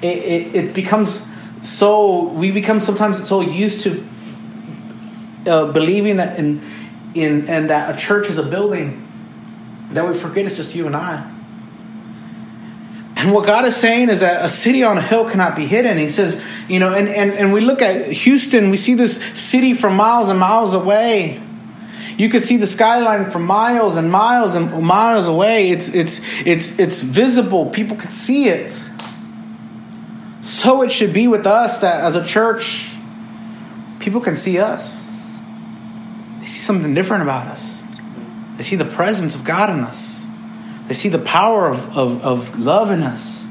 it, 0.02 0.06
it, 0.06 0.56
it 0.56 0.74
becomes 0.74 1.26
so 1.60 2.28
we 2.30 2.52
become 2.52 2.80
sometimes 2.80 3.28
so 3.28 3.42
used 3.42 3.82
to 3.82 4.06
uh, 5.48 5.72
believing 5.72 6.18
that 6.18 6.40
in 6.40 6.62
in 7.14 7.48
and 7.48 7.70
that 7.70 7.96
a 7.96 7.98
church 7.98 8.30
is 8.30 8.38
a 8.38 8.44
building 8.44 9.02
that 9.92 10.08
we 10.08 10.14
forget 10.14 10.46
it's 10.46 10.56
just 10.56 10.76
you 10.76 10.88
and 10.88 10.96
I. 10.96 11.35
And 13.17 13.32
what 13.32 13.45
God 13.45 13.65
is 13.65 13.75
saying 13.75 14.10
is 14.10 14.19
that 14.19 14.43
a 14.43 14.49
city 14.49 14.84
on 14.84 14.97
a 14.97 15.01
hill 15.01 15.30
cannot 15.30 15.56
be 15.56 15.65
hidden. 15.65 15.97
He 15.97 16.10
says, 16.10 16.43
you 16.67 16.80
know, 16.80 16.93
and, 16.93 17.08
and, 17.08 17.32
and 17.32 17.54
we 17.54 17.62
look 17.62 17.82
at 17.82 18.12
Houston, 18.12 18.69
we 18.71 18.78
see 18.78 18.93
this 18.93 19.23
city 19.34 19.73
from 19.73 19.95
miles 19.95 20.28
and 20.30 20.39
miles 20.39 20.73
away. 20.73 21.41
You 22.17 22.30
can 22.30 22.39
see 22.39 22.58
the 22.58 22.67
skyline 22.67 23.32
from 23.32 23.45
miles 23.45 23.95
and 23.95 24.10
miles 24.10 24.56
and 24.56 24.84
miles 24.84 25.28
away. 25.28 25.69
It's 25.69 25.93
it's 25.93 26.21
it's 26.45 26.80
it's 26.80 27.01
visible. 27.01 27.69
People 27.71 27.97
can 27.97 28.12
see 28.12 28.47
it. 28.47 28.71
So 30.41 30.82
it 30.82 30.91
should 30.91 31.12
be 31.12 31.28
with 31.28 31.45
us 31.45 31.82
that 31.82 32.04
as 32.06 32.15
a 32.15 32.25
church, 32.25 32.89
people 33.99 34.21
can 34.21 34.36
see 34.36 34.60
us. 34.60 35.04
They 36.39 36.45
see 36.45 36.62
something 36.62 36.93
different 36.93 37.23
about 37.23 37.47
us. 37.47 37.84
They 38.58 38.63
see 38.63 38.75
the 38.78 38.86
presence 38.86 39.36
of 39.36 39.43
God 39.43 39.69
in 39.69 39.80
us. 39.82 40.25
They 40.88 40.93
see 40.93 41.10
the 41.10 41.19
power 41.19 41.67
of, 41.67 41.98
of, 41.98 42.24
of 42.24 42.60
love 42.60 42.91
in 42.91 43.02
us. 43.02 43.45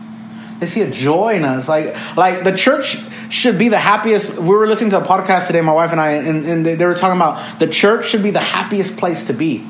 They 0.60 0.66
see 0.66 0.82
a 0.82 0.90
joy 0.90 1.34
in 1.34 1.44
us. 1.44 1.68
Like, 1.68 2.16
like 2.16 2.44
the 2.44 2.56
church 2.56 2.96
should 3.28 3.58
be 3.58 3.68
the 3.68 3.78
happiest. 3.78 4.38
We 4.38 4.50
were 4.50 4.66
listening 4.66 4.90
to 4.90 4.98
a 4.98 5.04
podcast 5.04 5.48
today, 5.48 5.60
my 5.60 5.72
wife 5.72 5.90
and 5.90 6.00
I, 6.00 6.12
and, 6.12 6.46
and 6.46 6.66
they 6.66 6.86
were 6.86 6.94
talking 6.94 7.16
about 7.16 7.58
the 7.58 7.66
church 7.66 8.08
should 8.08 8.22
be 8.22 8.30
the 8.30 8.40
happiest 8.40 8.96
place 8.96 9.26
to 9.26 9.32
be. 9.32 9.66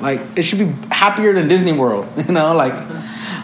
Like, 0.00 0.20
it 0.36 0.42
should 0.42 0.58
be 0.58 0.88
happier 0.90 1.32
than 1.32 1.48
Disney 1.48 1.72
World, 1.72 2.06
you 2.16 2.32
know? 2.32 2.54
Like, 2.54 2.74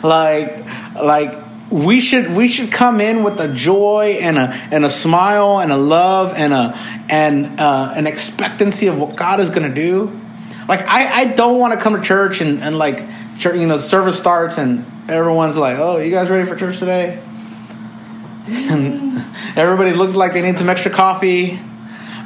like, 0.02 0.64
like, 0.94 1.46
we 1.68 2.00
should 2.00 2.36
we 2.36 2.46
should 2.46 2.70
come 2.70 3.00
in 3.00 3.24
with 3.24 3.40
a 3.40 3.52
joy 3.52 4.18
and 4.20 4.38
a 4.38 4.52
and 4.70 4.84
a 4.84 4.90
smile 4.90 5.58
and 5.58 5.72
a 5.72 5.76
love 5.76 6.32
and 6.36 6.52
a 6.52 6.78
and 7.10 7.58
uh, 7.58 7.92
an 7.96 8.06
expectancy 8.06 8.86
of 8.86 9.00
what 9.00 9.16
God 9.16 9.40
is 9.40 9.50
going 9.50 9.68
to 9.68 9.74
do 9.74 10.20
like 10.68 10.86
I, 10.86 11.20
I 11.20 11.24
don't 11.26 11.58
want 11.58 11.74
to 11.74 11.80
come 11.80 11.94
to 11.94 12.02
church 12.02 12.40
and, 12.40 12.60
and 12.60 12.76
like 12.76 13.04
church, 13.38 13.56
you 13.56 13.66
know, 13.66 13.76
service 13.76 14.18
starts 14.18 14.58
and 14.58 14.84
everyone's 15.08 15.56
like, 15.56 15.78
"Oh, 15.78 15.98
you 15.98 16.10
guys 16.10 16.28
ready 16.28 16.46
for 16.46 16.56
church 16.56 16.78
today?" 16.78 17.22
And 18.48 19.24
everybody 19.56 19.92
looks 19.92 20.14
like 20.14 20.32
they 20.32 20.42
need 20.42 20.58
some 20.58 20.68
extra 20.68 20.90
coffee. 20.90 21.58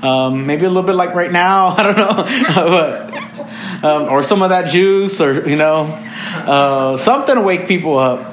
Um, 0.02 0.46
maybe 0.46 0.64
a 0.64 0.68
little 0.68 0.82
bit 0.82 0.94
like 0.94 1.14
right 1.14 1.30
now. 1.30 1.68
I 1.76 1.82
don't 1.82 1.96
know, 1.96 2.24
but, 2.54 3.84
um, 3.84 4.02
or 4.08 4.22
some 4.22 4.40
of 4.40 4.48
that 4.50 4.70
juice, 4.70 5.20
or 5.20 5.48
you 5.48 5.56
know, 5.56 5.84
uh, 6.34 6.96
something 6.96 7.34
to 7.34 7.42
wake 7.42 7.68
people 7.68 7.98
up. 7.98 8.26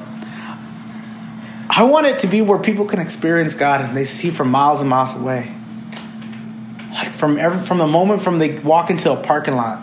I 1.70 1.82
want 1.84 2.06
it 2.06 2.20
to 2.20 2.26
be 2.26 2.40
where 2.40 2.58
people 2.58 2.86
can 2.86 2.98
experience 2.98 3.54
God 3.54 3.82
and 3.82 3.96
they 3.96 4.04
see 4.04 4.30
from 4.30 4.50
miles 4.50 4.80
and 4.80 4.88
miles 4.88 5.14
away. 5.14 5.54
Like 6.92 7.12
from 7.12 7.38
every, 7.38 7.64
from 7.64 7.76
the 7.76 7.86
moment 7.86 8.22
from 8.22 8.38
they 8.38 8.58
walk 8.58 8.88
into 8.90 9.12
a 9.12 9.16
parking 9.16 9.54
lot 9.54 9.82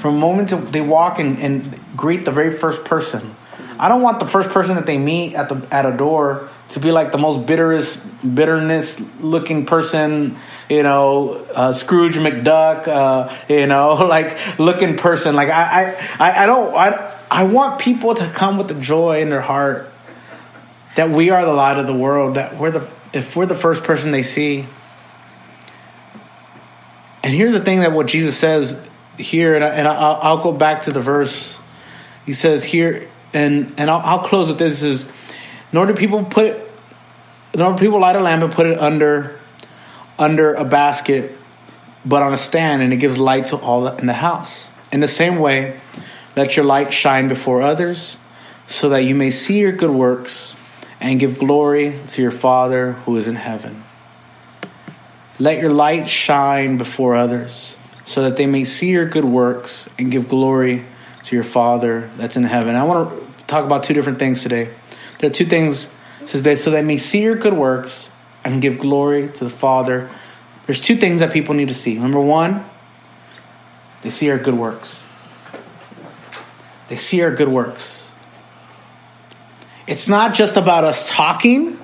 from 0.00 0.14
the 0.14 0.20
moment 0.20 0.48
they 0.72 0.80
walk 0.80 1.18
and, 1.18 1.38
and 1.38 1.80
greet 1.96 2.24
the 2.24 2.30
very 2.30 2.50
first 2.50 2.84
person. 2.84 3.34
I 3.78 3.88
don't 3.88 4.02
want 4.02 4.18
the 4.18 4.26
first 4.26 4.50
person 4.50 4.76
that 4.76 4.86
they 4.86 4.98
meet 4.98 5.34
at 5.34 5.48
the 5.48 5.66
at 5.70 5.86
a 5.86 5.96
door 5.96 6.48
to 6.70 6.80
be 6.80 6.92
like 6.92 7.12
the 7.12 7.18
most 7.18 7.46
bitterest 7.46 8.02
bitterness 8.34 9.00
looking 9.20 9.66
person, 9.66 10.36
you 10.68 10.82
know, 10.82 11.46
uh, 11.54 11.72
Scrooge 11.72 12.16
McDuck, 12.16 12.86
uh, 12.88 13.34
you 13.48 13.66
know, 13.66 13.94
like 14.08 14.58
looking 14.58 14.96
person. 14.96 15.34
Like 15.34 15.48
I, 15.48 15.96
I, 16.18 16.42
I 16.42 16.46
don't 16.46 16.74
I 16.74 17.16
I 17.30 17.44
want 17.44 17.80
people 17.80 18.14
to 18.14 18.26
come 18.30 18.58
with 18.58 18.68
the 18.68 18.74
joy 18.74 19.20
in 19.20 19.30
their 19.30 19.40
heart 19.40 19.90
that 20.96 21.10
we 21.10 21.30
are 21.30 21.44
the 21.44 21.52
light 21.52 21.78
of 21.78 21.86
the 21.86 21.94
world. 21.94 22.34
That 22.34 22.58
we're 22.58 22.70
the 22.70 22.88
if 23.12 23.36
we're 23.36 23.46
the 23.46 23.54
first 23.54 23.84
person 23.84 24.12
they 24.12 24.22
see. 24.22 24.66
And 27.22 27.34
here's 27.34 27.52
the 27.52 27.60
thing 27.60 27.80
that 27.80 27.92
what 27.92 28.06
Jesus 28.06 28.36
says 28.36 28.88
here, 29.20 29.54
and, 29.54 29.64
I, 29.64 29.68
and 29.68 29.88
I'll, 29.88 30.18
I'll, 30.22 30.42
go 30.42 30.52
back 30.52 30.82
to 30.82 30.92
the 30.92 31.00
verse. 31.00 31.60
He 32.26 32.32
says 32.32 32.64
here, 32.64 33.08
and 33.32 33.72
and 33.78 33.90
I'll, 33.90 34.00
I'll 34.02 34.24
close 34.24 34.48
with 34.48 34.58
this: 34.58 34.82
is 34.82 35.10
nor 35.72 35.86
do 35.86 35.94
people 35.94 36.24
put 36.24 36.46
it, 36.46 36.70
nor 37.56 37.72
do 37.72 37.78
people 37.78 38.00
light 38.00 38.16
a 38.16 38.20
lamp 38.20 38.42
and 38.42 38.52
put 38.52 38.66
it 38.66 38.78
under 38.78 39.38
under 40.18 40.54
a 40.54 40.64
basket, 40.64 41.36
but 42.04 42.22
on 42.22 42.32
a 42.32 42.36
stand, 42.36 42.82
and 42.82 42.92
it 42.92 42.96
gives 42.96 43.18
light 43.18 43.46
to 43.46 43.56
all 43.56 43.86
in 43.86 44.06
the 44.06 44.12
house. 44.12 44.70
In 44.92 45.00
the 45.00 45.08
same 45.08 45.38
way, 45.38 45.78
let 46.36 46.56
your 46.56 46.64
light 46.64 46.92
shine 46.92 47.28
before 47.28 47.62
others, 47.62 48.16
so 48.68 48.88
that 48.90 49.04
you 49.04 49.14
may 49.14 49.30
see 49.30 49.60
your 49.60 49.72
good 49.72 49.90
works 49.90 50.56
and 51.00 51.18
give 51.18 51.38
glory 51.38 51.98
to 52.08 52.22
your 52.22 52.30
Father 52.30 52.92
who 52.92 53.16
is 53.16 53.26
in 53.26 53.36
heaven. 53.36 53.84
Let 55.38 55.58
your 55.58 55.72
light 55.72 56.10
shine 56.10 56.76
before 56.76 57.14
others 57.14 57.78
so 58.10 58.22
that 58.22 58.36
they 58.36 58.46
may 58.46 58.64
see 58.64 58.90
your 58.90 59.06
good 59.06 59.24
works 59.24 59.88
and 59.96 60.10
give 60.10 60.28
glory 60.28 60.84
to 61.22 61.36
your 61.36 61.44
Father 61.44 62.10
that's 62.16 62.36
in 62.36 62.42
heaven. 62.42 62.74
I 62.74 62.82
want 62.82 63.38
to 63.38 63.46
talk 63.46 63.64
about 63.64 63.84
two 63.84 63.94
different 63.94 64.18
things 64.18 64.42
today. 64.42 64.68
There 65.20 65.30
are 65.30 65.32
two 65.32 65.44
things. 65.44 65.94
Says 66.24 66.42
that 66.42 66.58
so 66.58 66.72
they 66.72 66.82
may 66.82 66.98
see 66.98 67.22
your 67.22 67.36
good 67.36 67.52
works 67.52 68.10
and 68.44 68.60
give 68.60 68.80
glory 68.80 69.28
to 69.28 69.44
the 69.44 69.50
Father. 69.50 70.10
There's 70.66 70.80
two 70.80 70.96
things 70.96 71.20
that 71.20 71.32
people 71.32 71.54
need 71.54 71.68
to 71.68 71.74
see. 71.74 72.00
Number 72.00 72.20
one, 72.20 72.64
they 74.02 74.10
see 74.10 74.28
our 74.28 74.38
good 74.38 74.54
works. 74.54 75.00
They 76.88 76.96
see 76.96 77.22
our 77.22 77.32
good 77.32 77.48
works. 77.48 78.10
It's 79.86 80.08
not 80.08 80.34
just 80.34 80.56
about 80.56 80.82
us 80.82 81.08
talking 81.08 81.78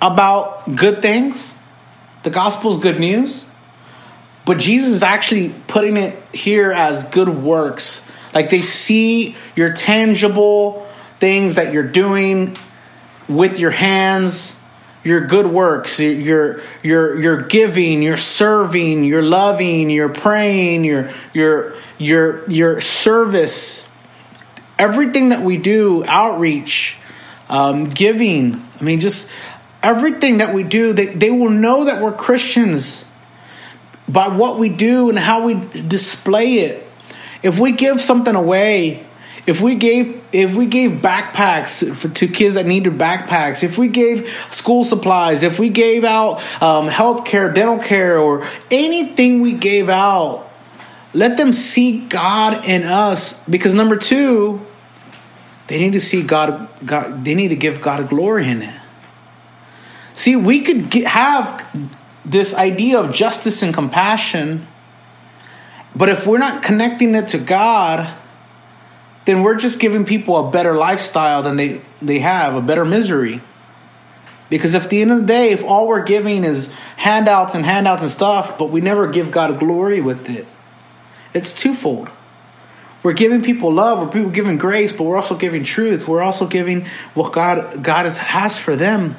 about 0.00 0.74
good 0.74 1.00
things. 1.00 1.54
The 2.24 2.30
gospel 2.30 2.72
is 2.72 2.78
good 2.78 2.98
news. 2.98 3.44
But 4.44 4.58
Jesus 4.58 4.92
is 4.92 5.02
actually 5.02 5.54
putting 5.68 5.96
it 5.96 6.16
here 6.34 6.72
as 6.72 7.04
good 7.04 7.28
works. 7.28 8.04
Like 8.34 8.50
they 8.50 8.62
see 8.62 9.36
your 9.54 9.72
tangible 9.72 10.86
things 11.18 11.56
that 11.56 11.72
you're 11.72 11.86
doing 11.86 12.56
with 13.28 13.60
your 13.60 13.70
hands, 13.70 14.56
your 15.04 15.20
good 15.26 15.46
works, 15.46 16.00
your 16.00 16.60
your 16.82 17.20
your 17.20 17.42
giving, 17.42 18.02
your 18.02 18.16
serving, 18.16 19.04
your 19.04 19.22
loving, 19.22 19.90
your 19.90 20.08
praying, 20.08 20.84
your 20.84 21.10
your 21.32 21.74
your 21.98 22.48
your 22.50 22.80
service. 22.80 23.86
Everything 24.78 25.28
that 25.28 25.42
we 25.42 25.58
do, 25.58 26.04
outreach, 26.06 26.96
um, 27.48 27.88
giving. 27.88 28.68
I 28.80 28.82
mean, 28.82 28.98
just 28.98 29.30
everything 29.82 30.38
that 30.38 30.52
we 30.52 30.64
do, 30.64 30.92
they, 30.92 31.06
they 31.06 31.30
will 31.30 31.50
know 31.50 31.84
that 31.84 32.02
we're 32.02 32.12
Christians 32.12 33.04
by 34.08 34.28
what 34.28 34.58
we 34.58 34.68
do 34.68 35.08
and 35.08 35.18
how 35.18 35.44
we 35.44 35.54
display 35.54 36.54
it. 36.60 36.86
If 37.42 37.58
we 37.58 37.72
give 37.72 38.00
something 38.00 38.34
away, 38.34 39.04
if 39.46 39.60
we 39.60 39.74
gave 39.74 40.22
if 40.32 40.54
we 40.54 40.66
gave 40.66 41.02
backpacks 41.02 41.94
for, 41.94 42.08
to 42.08 42.28
kids 42.28 42.54
that 42.54 42.64
needed 42.64 42.94
backpacks, 42.94 43.62
if 43.62 43.76
we 43.76 43.88
gave 43.88 44.30
school 44.50 44.84
supplies, 44.84 45.42
if 45.42 45.58
we 45.58 45.68
gave 45.68 46.04
out 46.04 46.40
um, 46.62 46.88
health 46.88 47.24
care, 47.24 47.52
dental 47.52 47.78
care, 47.78 48.18
or 48.18 48.48
anything 48.70 49.40
we 49.40 49.52
gave 49.52 49.88
out, 49.88 50.48
let 51.12 51.36
them 51.36 51.52
see 51.52 52.00
God 52.06 52.64
in 52.64 52.84
us. 52.84 53.42
Because 53.44 53.74
number 53.74 53.96
two, 53.96 54.64
they 55.66 55.78
need 55.78 55.92
to 55.92 56.00
see 56.00 56.22
God. 56.22 56.68
God 56.84 57.24
they 57.24 57.34
need 57.34 57.48
to 57.48 57.56
give 57.56 57.80
God 57.80 58.08
glory 58.08 58.48
in 58.48 58.62
it. 58.62 58.74
See, 60.14 60.36
we 60.36 60.60
could 60.60 60.90
get, 60.90 61.06
have 61.06 61.66
this 62.24 62.54
idea 62.54 62.98
of 62.98 63.12
justice 63.12 63.62
and 63.62 63.74
compassion, 63.74 64.66
but 65.94 66.08
if 66.08 66.26
we're 66.26 66.38
not 66.38 66.62
connecting 66.62 67.14
it 67.14 67.28
to 67.28 67.38
God, 67.38 68.12
then 69.24 69.42
we're 69.42 69.56
just 69.56 69.80
giving 69.80 70.04
people 70.04 70.48
a 70.48 70.50
better 70.50 70.74
lifestyle 70.74 71.42
than 71.42 71.56
they, 71.56 71.80
they 72.00 72.18
have, 72.20 72.54
a 72.54 72.60
better 72.60 72.84
misery. 72.84 73.40
Because 74.48 74.74
at 74.74 74.90
the 74.90 75.00
end 75.00 75.10
of 75.10 75.20
the 75.20 75.26
day, 75.26 75.50
if 75.50 75.64
all 75.64 75.88
we're 75.88 76.02
giving 76.02 76.44
is 76.44 76.72
handouts 76.96 77.54
and 77.54 77.64
handouts 77.64 78.02
and 78.02 78.10
stuff, 78.10 78.58
but 78.58 78.70
we 78.70 78.80
never 78.80 79.06
give 79.06 79.30
God 79.30 79.58
glory 79.58 80.00
with 80.00 80.28
it, 80.28 80.46
it's 81.32 81.52
twofold. 81.52 82.10
We're 83.02 83.14
giving 83.14 83.42
people 83.42 83.72
love, 83.72 84.00
we're 84.00 84.12
people 84.12 84.30
giving 84.30 84.58
grace, 84.58 84.92
but 84.92 85.04
we're 85.04 85.16
also 85.16 85.36
giving 85.36 85.64
truth. 85.64 86.06
We're 86.06 86.22
also 86.22 86.46
giving 86.46 86.86
what 87.14 87.32
God 87.32 87.82
God 87.82 88.04
has, 88.04 88.18
has 88.18 88.58
for 88.58 88.76
them. 88.76 89.16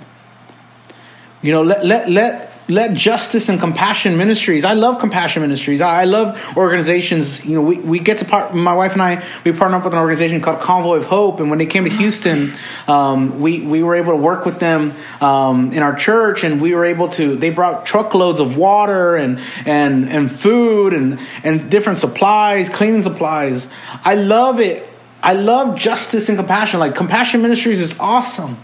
You 1.42 1.52
know, 1.52 1.64
let 1.64 1.86
let 1.86 2.10
let 2.10 2.53
let 2.68 2.96
justice 2.96 3.50
and 3.50 3.60
compassion 3.60 4.18
ministries 4.18 4.66
i 4.66 4.74
love 4.74 5.00
compassion 5.00 5.42
ministries. 5.42 5.82
I 5.82 6.06
love 6.06 6.58
organizations 6.58 7.46
you 7.46 7.56
know 7.56 7.62
we, 7.62 7.80
we 7.80 8.00
get 8.00 8.18
to 8.20 8.26
part 8.26 8.54
my 8.54 8.74
wife 8.74 8.94
and 8.94 9.02
i 9.02 9.24
we 9.44 9.52
partner 9.52 9.78
up 9.78 9.84
with 9.84 9.94
an 9.94 10.00
organization 10.00 10.42
called 10.42 10.60
convoy 10.60 10.98
of 10.98 11.06
hope 11.06 11.40
and 11.40 11.50
when 11.50 11.60
they 11.60 11.66
came 11.66 11.84
to 11.86 11.90
houston 11.90 12.54
um, 12.88 13.40
we, 13.40 13.62
we 13.62 13.84
were 13.84 13.96
able 13.96 14.12
to 14.12 14.18
work 14.18 14.46
with 14.46 14.60
them 14.60 14.94
um, 15.22 15.72
in 15.72 15.82
our 15.82 15.96
church 15.96 16.44
and 16.44 16.62
we 16.62 16.74
were 16.76 16.86
able 16.86 17.10
to 17.10 17.36
they 17.36 17.50
brought 17.50 17.86
truckloads 17.86 18.40
of 18.40 18.58
water 18.58 19.16
and 19.16 19.40
and 19.66 20.10
and 20.10 20.32
food 20.32 20.94
and 20.94 21.20
and 21.44 21.70
different 21.70 21.98
supplies 21.98 22.70
cleaning 22.70 23.02
supplies. 23.02 23.70
I 24.04 24.16
love 24.16 24.60
it. 24.60 24.90
I 25.22 25.34
love 25.34 25.78
justice 25.78 26.28
and 26.28 26.38
compassion. 26.38 26.80
Like 26.80 26.96
compassion 26.96 27.42
ministries 27.42 27.80
is 27.80 27.98
awesome 28.00 28.58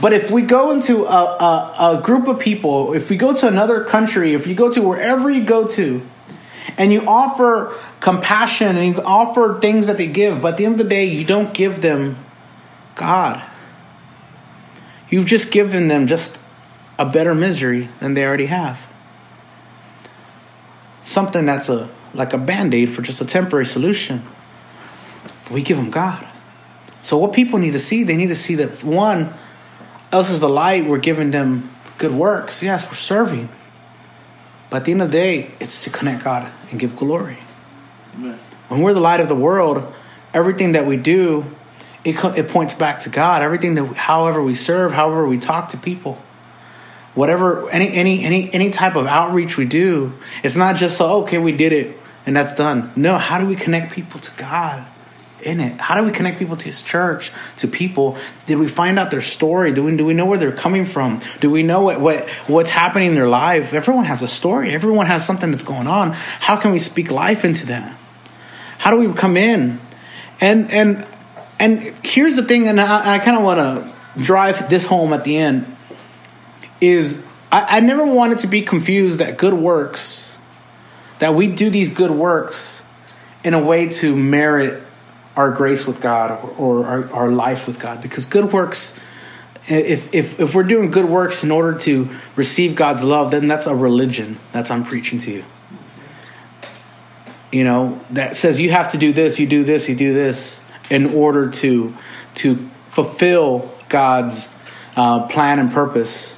but 0.00 0.12
if 0.12 0.30
we 0.30 0.42
go 0.42 0.70
into 0.70 1.04
a, 1.04 1.08
a, 1.08 1.98
a, 1.98 2.02
group 2.02 2.28
of 2.28 2.38
people, 2.38 2.94
if 2.94 3.10
we 3.10 3.16
go 3.16 3.34
to 3.34 3.46
another 3.46 3.84
country, 3.84 4.34
if 4.34 4.46
you 4.46 4.54
go 4.54 4.70
to 4.70 4.82
wherever 4.82 5.30
you 5.30 5.44
go 5.44 5.66
to, 5.68 6.02
and 6.76 6.92
you 6.92 7.06
offer 7.06 7.74
compassion 8.00 8.76
and 8.76 8.94
you 8.94 9.02
offer 9.02 9.58
things 9.60 9.86
that 9.86 9.96
they 9.96 10.06
give, 10.06 10.42
but 10.42 10.52
at 10.52 10.56
the 10.58 10.66
end 10.66 10.74
of 10.74 10.78
the 10.78 10.90
day, 10.90 11.04
you 11.04 11.24
don't 11.24 11.52
give 11.52 11.80
them 11.80 12.16
God. 12.94 13.42
You've 15.08 15.26
just 15.26 15.50
given 15.50 15.88
them 15.88 16.06
just 16.06 16.40
a 16.98 17.04
better 17.04 17.34
misery 17.34 17.88
than 17.98 18.14
they 18.14 18.24
already 18.24 18.46
have. 18.46 18.86
Something 21.02 21.46
that's 21.46 21.68
a 21.68 21.88
like 22.14 22.32
a 22.32 22.38
band-aid 22.38 22.90
for 22.90 23.02
just 23.02 23.20
a 23.20 23.24
temporary 23.24 23.66
solution. 23.66 24.22
we 25.50 25.62
give 25.62 25.76
them 25.76 25.90
God. 25.90 26.26
So 27.02 27.16
what 27.16 27.32
people 27.32 27.58
need 27.58 27.72
to 27.72 27.78
see, 27.78 28.02
they 28.04 28.16
need 28.16 28.28
to 28.28 28.34
see 28.34 28.56
that 28.56 28.84
one, 28.84 29.32
us 30.12 30.30
as 30.30 30.40
the 30.40 30.48
light, 30.48 30.86
we're 30.86 30.98
giving 30.98 31.30
them 31.30 31.70
good 31.98 32.12
works. 32.12 32.62
Yes, 32.62 32.86
we're 32.86 32.94
serving. 32.94 33.48
But 34.68 34.78
at 34.78 34.84
the 34.84 34.92
end 34.92 35.02
of 35.02 35.10
the 35.10 35.18
day, 35.18 35.50
it's 35.60 35.84
to 35.84 35.90
connect 35.90 36.24
God 36.24 36.50
and 36.70 36.78
give 36.78 36.96
glory. 36.96 37.38
Amen. 38.14 38.38
When 38.68 38.82
we're 38.82 38.94
the 38.94 39.00
light 39.00 39.20
of 39.20 39.28
the 39.28 39.34
world, 39.34 39.92
everything 40.32 40.72
that 40.72 40.86
we 40.86 40.96
do, 40.96 41.44
it, 42.04 42.16
it 42.36 42.48
points 42.48 42.74
back 42.74 43.00
to 43.00 43.10
God. 43.10 43.42
Everything 43.42 43.74
that, 43.74 43.96
however 43.96 44.42
we 44.42 44.54
serve, 44.54 44.92
however 44.92 45.26
we 45.26 45.38
talk 45.38 45.70
to 45.70 45.76
people, 45.76 46.22
whatever, 47.14 47.68
any, 47.70 47.88
any, 47.92 48.24
any, 48.24 48.52
any 48.54 48.70
type 48.70 48.94
of 48.94 49.06
outreach 49.06 49.56
we 49.56 49.66
do, 49.66 50.14
it's 50.42 50.56
not 50.56 50.76
just 50.76 50.96
so, 50.96 51.22
okay, 51.22 51.38
we 51.38 51.52
did 51.52 51.72
it 51.72 51.98
and 52.26 52.36
that's 52.36 52.54
done. 52.54 52.92
No, 52.96 53.18
how 53.18 53.38
do 53.38 53.46
we 53.46 53.56
connect 53.56 53.92
people 53.92 54.20
to 54.20 54.30
God? 54.36 54.86
In 55.42 55.60
it? 55.60 55.80
How 55.80 55.94
do 55.94 56.04
we 56.04 56.10
connect 56.10 56.38
people 56.38 56.56
to 56.56 56.66
His 56.66 56.82
church, 56.82 57.32
to 57.58 57.68
people? 57.68 58.16
Did 58.46 58.58
we 58.58 58.68
find 58.68 58.98
out 58.98 59.10
their 59.10 59.20
story? 59.20 59.72
Do 59.72 59.84
we, 59.84 59.96
do 59.96 60.04
we 60.04 60.14
know 60.14 60.26
where 60.26 60.38
they're 60.38 60.52
coming 60.52 60.84
from? 60.84 61.20
Do 61.40 61.50
we 61.50 61.62
know 61.62 61.82
what, 61.82 62.00
what 62.00 62.28
what's 62.46 62.70
happening 62.70 63.08
in 63.08 63.14
their 63.14 63.28
life? 63.28 63.72
Everyone 63.74 64.04
has 64.04 64.22
a 64.22 64.28
story. 64.28 64.72
Everyone 64.72 65.06
has 65.06 65.26
something 65.26 65.50
that's 65.50 65.64
going 65.64 65.86
on. 65.86 66.12
How 66.12 66.56
can 66.56 66.72
we 66.72 66.78
speak 66.78 67.10
life 67.10 67.44
into 67.44 67.66
that? 67.66 67.96
How 68.78 68.90
do 68.90 68.96
we 68.98 69.12
come 69.14 69.36
in? 69.36 69.80
And 70.40 70.70
and 70.70 71.06
and 71.58 71.80
here's 72.02 72.36
the 72.36 72.42
thing, 72.42 72.68
and 72.68 72.80
I, 72.80 73.16
I 73.16 73.18
kind 73.18 73.36
of 73.36 73.44
want 73.44 73.58
to 73.58 74.22
drive 74.22 74.70
this 74.70 74.86
home 74.86 75.12
at 75.12 75.24
the 75.24 75.36
end. 75.36 75.76
Is 76.80 77.24
I, 77.52 77.76
I 77.76 77.80
never 77.80 78.06
wanted 78.06 78.38
to 78.40 78.46
be 78.46 78.62
confused 78.62 79.18
that 79.18 79.36
good 79.36 79.54
works, 79.54 80.38
that 81.18 81.34
we 81.34 81.48
do 81.48 81.68
these 81.68 81.90
good 81.92 82.10
works 82.10 82.82
in 83.44 83.54
a 83.54 83.62
way 83.62 83.88
to 83.88 84.16
merit 84.16 84.82
our 85.40 85.50
grace 85.50 85.86
with 85.86 86.02
God 86.02 86.44
or, 86.58 86.82
or 86.82 86.86
our, 86.86 87.12
our 87.12 87.30
life 87.30 87.66
with 87.66 87.80
God. 87.80 88.02
Because 88.02 88.26
good 88.26 88.52
works, 88.52 88.98
if, 89.66 90.14
if, 90.14 90.38
if 90.38 90.54
we're 90.54 90.64
doing 90.64 90.90
good 90.90 91.06
works 91.06 91.42
in 91.42 91.50
order 91.50 91.78
to 91.78 92.10
receive 92.36 92.74
God's 92.74 93.02
love, 93.02 93.30
then 93.30 93.48
that's 93.48 93.66
a 93.66 93.74
religion. 93.74 94.38
That's 94.52 94.70
I'm 94.70 94.84
preaching 94.84 95.18
to 95.20 95.32
you. 95.32 95.44
You 97.50 97.64
know, 97.64 98.00
that 98.10 98.36
says 98.36 98.60
you 98.60 98.70
have 98.70 98.92
to 98.92 98.98
do 98.98 99.14
this, 99.14 99.40
you 99.40 99.46
do 99.46 99.64
this, 99.64 99.88
you 99.88 99.96
do 99.96 100.12
this 100.12 100.60
in 100.90 101.14
order 101.14 101.50
to, 101.50 101.96
to 102.34 102.56
fulfill 102.88 103.72
God's 103.88 104.52
uh, 104.94 105.26
plan 105.26 105.58
and 105.58 105.72
purpose. 105.72 106.36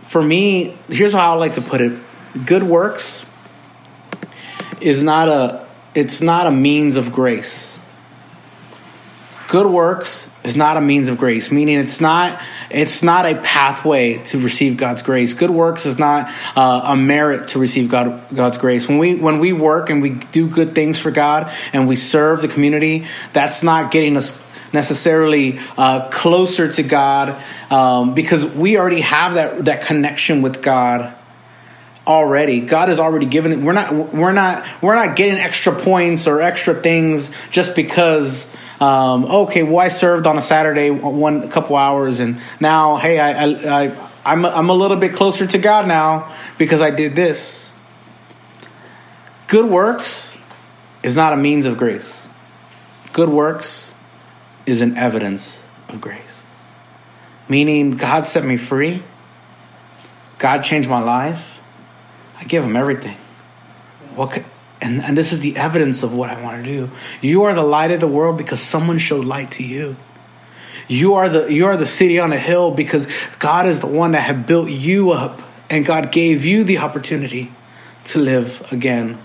For 0.00 0.22
me, 0.22 0.78
here's 0.88 1.12
how 1.12 1.34
I 1.34 1.36
like 1.36 1.54
to 1.54 1.60
put 1.62 1.82
it 1.82 2.00
good 2.46 2.62
works 2.62 3.24
is 4.80 5.02
not 5.02 5.28
a 5.28 5.65
it's 5.96 6.20
not 6.20 6.46
a 6.46 6.50
means 6.50 6.96
of 6.96 7.12
grace. 7.12 7.72
Good 9.48 9.66
works 9.66 10.28
is 10.42 10.56
not 10.56 10.76
a 10.76 10.80
means 10.80 11.08
of 11.08 11.18
grace, 11.18 11.52
meaning 11.52 11.78
it's 11.78 12.00
not 12.00 12.40
it's 12.68 13.04
not 13.04 13.26
a 13.26 13.36
pathway 13.36 14.18
to 14.24 14.40
receive 14.40 14.76
God's 14.76 15.02
grace. 15.02 15.34
Good 15.34 15.50
works 15.50 15.86
is 15.86 16.00
not 16.00 16.32
uh, 16.56 16.82
a 16.84 16.96
merit 16.96 17.48
to 17.48 17.60
receive 17.60 17.88
God, 17.88 18.24
God's 18.34 18.58
grace. 18.58 18.88
When 18.88 18.98
we 18.98 19.14
when 19.14 19.38
we 19.38 19.52
work 19.52 19.88
and 19.88 20.02
we 20.02 20.10
do 20.10 20.48
good 20.48 20.74
things 20.74 20.98
for 20.98 21.12
God 21.12 21.52
and 21.72 21.86
we 21.86 21.94
serve 21.94 22.42
the 22.42 22.48
community, 22.48 23.06
that's 23.32 23.62
not 23.62 23.92
getting 23.92 24.16
us 24.16 24.44
necessarily 24.72 25.60
uh, 25.78 26.08
closer 26.10 26.70
to 26.72 26.82
God 26.82 27.40
um, 27.70 28.14
because 28.14 28.44
we 28.44 28.78
already 28.78 29.00
have 29.02 29.34
that 29.34 29.66
that 29.66 29.82
connection 29.82 30.42
with 30.42 30.60
God 30.60 31.14
already. 32.06 32.60
God 32.60 32.88
has 32.88 33.00
already 33.00 33.26
given 33.26 33.52
it. 33.52 33.58
We're 33.58 33.72
not 33.72 33.92
we're 33.92 34.32
not 34.32 34.66
we're 34.82 34.94
not 34.94 35.16
getting 35.16 35.38
extra 35.38 35.74
points 35.74 36.26
or 36.26 36.40
extra 36.40 36.74
things 36.74 37.30
just 37.50 37.74
because 37.74 38.54
um, 38.80 39.24
okay, 39.24 39.62
well 39.62 39.78
I 39.78 39.88
served 39.88 40.26
on 40.26 40.38
a 40.38 40.42
Saturday 40.42 40.90
one 40.90 41.42
a 41.42 41.48
couple 41.48 41.76
hours 41.76 42.20
and 42.20 42.40
now 42.60 42.96
hey 42.96 43.18
I, 43.18 43.44
I, 43.44 43.84
I 43.84 44.08
I'm 44.24 44.44
a, 44.44 44.48
I'm 44.48 44.70
a 44.70 44.74
little 44.74 44.96
bit 44.96 45.14
closer 45.14 45.46
to 45.46 45.58
God 45.58 45.88
now 45.88 46.34
because 46.58 46.80
I 46.80 46.90
did 46.90 47.16
this. 47.16 47.70
Good 49.48 49.70
works 49.70 50.36
is 51.02 51.16
not 51.16 51.32
a 51.32 51.36
means 51.36 51.66
of 51.66 51.78
grace. 51.78 52.28
Good 53.12 53.28
works 53.28 53.94
is 54.66 54.80
an 54.80 54.96
evidence 54.96 55.62
of 55.88 56.00
grace. 56.00 56.44
Meaning 57.48 57.92
God 57.92 58.26
set 58.26 58.44
me 58.44 58.56
free. 58.56 59.02
God 60.38 60.62
changed 60.62 60.90
my 60.90 61.00
life 61.00 61.55
I 62.38 62.44
give 62.44 62.64
him 62.64 62.76
everything. 62.76 63.16
What 64.14 64.32
could, 64.32 64.44
and, 64.80 65.02
and 65.02 65.16
this 65.16 65.32
is 65.32 65.40
the 65.40 65.56
evidence 65.56 66.02
of 66.02 66.14
what 66.14 66.30
I 66.30 66.40
want 66.42 66.64
to 66.64 66.70
do. 66.70 66.90
You 67.20 67.44
are 67.44 67.54
the 67.54 67.62
light 67.62 67.90
of 67.90 68.00
the 68.00 68.06
world 68.06 68.36
because 68.38 68.60
someone 68.60 68.98
showed 68.98 69.24
light 69.24 69.52
to 69.52 69.64
you. 69.64 69.96
You 70.88 71.14
are 71.14 71.28
the 71.28 71.52
you 71.52 71.66
are 71.66 71.76
the 71.76 71.86
city 71.86 72.20
on 72.20 72.32
a 72.32 72.38
hill 72.38 72.70
because 72.70 73.08
God 73.38 73.66
is 73.66 73.80
the 73.80 73.88
one 73.88 74.12
that 74.12 74.20
had 74.20 74.46
built 74.46 74.70
you 74.70 75.10
up 75.10 75.42
and 75.68 75.84
God 75.84 76.12
gave 76.12 76.44
you 76.44 76.62
the 76.62 76.78
opportunity 76.78 77.50
to 78.04 78.20
live 78.20 78.66
again. 78.70 79.18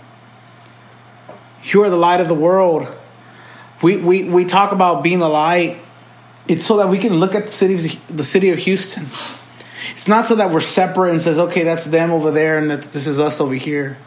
You 1.63 1.83
are 1.83 1.89
the 1.89 1.97
light 1.97 2.19
of 2.19 2.27
the 2.27 2.33
world. 2.33 2.87
We 3.83 3.97
we, 3.97 4.23
we 4.23 4.45
talk 4.45 4.71
about 4.71 5.03
being 5.03 5.19
the 5.19 5.29
light. 5.29 5.77
It's 6.47 6.65
so 6.65 6.77
that 6.77 6.89
we 6.89 6.97
can 6.97 7.15
look 7.15 7.35
at 7.35 7.45
the 7.45 7.51
city 7.51 7.99
the 8.07 8.23
city 8.23 8.49
of 8.49 8.57
Houston 8.59 9.05
it's 9.89 10.07
not 10.07 10.25
so 10.25 10.35
that 10.35 10.51
we're 10.51 10.59
separate 10.59 11.11
and 11.11 11.21
says, 11.21 11.39
okay, 11.39 11.63
that's 11.63 11.85
them 11.85 12.11
over 12.11 12.31
there 12.31 12.57
and 12.57 12.69
this 12.69 13.07
is 13.07 13.19
us 13.19 13.41
over 13.41 13.53
here. 13.53 13.97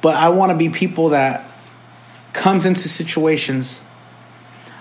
But 0.00 0.14
I 0.14 0.28
want 0.30 0.50
to 0.50 0.56
be 0.56 0.68
people 0.68 1.10
that 1.10 1.50
comes 2.32 2.66
into 2.66 2.88
situations 2.88 3.82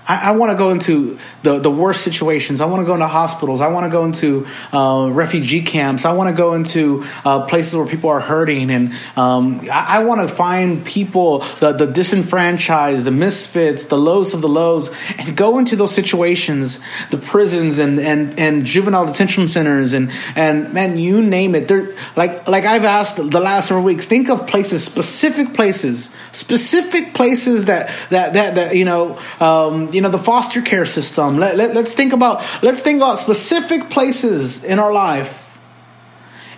I, 0.07 0.29
I 0.29 0.31
want 0.31 0.51
to 0.51 0.57
go 0.57 0.71
into 0.71 1.17
the, 1.43 1.59
the 1.59 1.71
worst 1.71 2.01
situations. 2.01 2.61
I 2.61 2.65
want 2.65 2.81
to 2.81 2.85
go 2.85 2.93
into 2.93 3.07
hospitals. 3.07 3.61
I 3.61 3.69
want 3.69 3.85
to 3.85 3.89
go 3.89 4.05
into 4.05 4.45
uh, 4.71 5.09
refugee 5.11 5.61
camps. 5.61 6.05
I 6.05 6.13
want 6.13 6.29
to 6.29 6.35
go 6.35 6.53
into 6.53 7.05
uh, 7.23 7.45
places 7.45 7.75
where 7.75 7.85
people 7.85 8.09
are 8.09 8.19
hurting. 8.19 8.69
And 8.69 8.93
um, 9.15 9.61
I, 9.71 9.99
I 9.99 10.03
want 10.03 10.21
to 10.21 10.27
find 10.27 10.85
people, 10.85 11.39
the, 11.59 11.71
the 11.71 11.87
disenfranchised, 11.87 13.05
the 13.05 13.11
misfits, 13.11 13.85
the 13.85 13.97
lows 13.97 14.33
of 14.33 14.41
the 14.41 14.49
lows, 14.49 14.89
and 15.17 15.37
go 15.37 15.57
into 15.57 15.75
those 15.75 15.93
situations, 15.93 16.79
the 17.09 17.17
prisons 17.17 17.79
and, 17.79 17.99
and, 17.99 18.39
and 18.39 18.65
juvenile 18.65 19.05
detention 19.05 19.47
centers. 19.47 19.93
And, 19.93 20.11
and 20.35 20.73
man, 20.73 20.97
you 20.97 21.21
name 21.21 21.55
it. 21.55 21.67
They're, 21.67 21.95
like, 22.15 22.47
like 22.47 22.65
I've 22.65 22.83
asked 22.83 23.17
the 23.17 23.39
last 23.39 23.69
several 23.69 23.85
weeks, 23.85 24.05
think 24.05 24.29
of 24.29 24.47
places, 24.47 24.83
specific 24.83 25.53
places, 25.53 26.09
specific 26.31 27.13
places 27.13 27.65
that, 27.65 27.89
that, 28.09 28.33
that, 28.33 28.55
that 28.55 28.75
you 28.75 28.85
know, 28.85 29.19
um, 29.39 29.92
you 29.93 30.01
know 30.01 30.09
the 30.09 30.19
foster 30.19 30.61
care 30.61 30.85
system. 30.85 31.37
Let, 31.37 31.55
let, 31.55 31.75
let's 31.75 31.93
think 31.93 32.13
about 32.13 32.41
let's 32.63 32.81
think 32.81 32.97
about 32.97 33.19
specific 33.19 33.89
places 33.89 34.63
in 34.63 34.79
our 34.79 34.91
life 34.91 35.57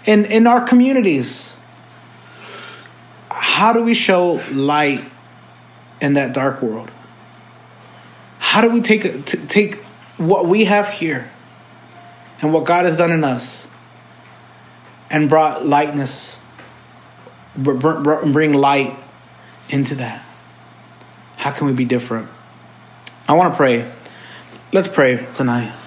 in 0.05 0.25
in 0.25 0.47
our 0.47 0.61
communities. 0.61 1.53
How 3.29 3.73
do 3.73 3.83
we 3.83 3.93
show 3.93 4.41
light 4.51 5.03
in 6.01 6.13
that 6.13 6.33
dark 6.33 6.61
world? 6.61 6.91
How 8.39 8.61
do 8.61 8.69
we 8.69 8.81
take 8.81 9.25
take 9.25 9.75
what 10.17 10.45
we 10.45 10.65
have 10.65 10.87
here 10.89 11.29
and 12.41 12.53
what 12.53 12.65
god 12.65 12.85
has 12.85 12.97
done 12.97 13.11
in 13.11 13.23
us 13.23 13.67
and 15.09 15.29
brought 15.29 15.65
lightness 15.65 16.37
bring 17.57 18.53
light 18.53 18.97
into 19.69 19.95
that? 19.95 20.23
How 21.37 21.51
can 21.51 21.67
we 21.67 21.73
be 21.73 21.85
different 21.85 22.29
I 23.27 23.33
want 23.33 23.53
to 23.53 23.57
pray. 23.57 23.91
Let's 24.71 24.87
pray 24.87 25.25
tonight. 25.33 25.84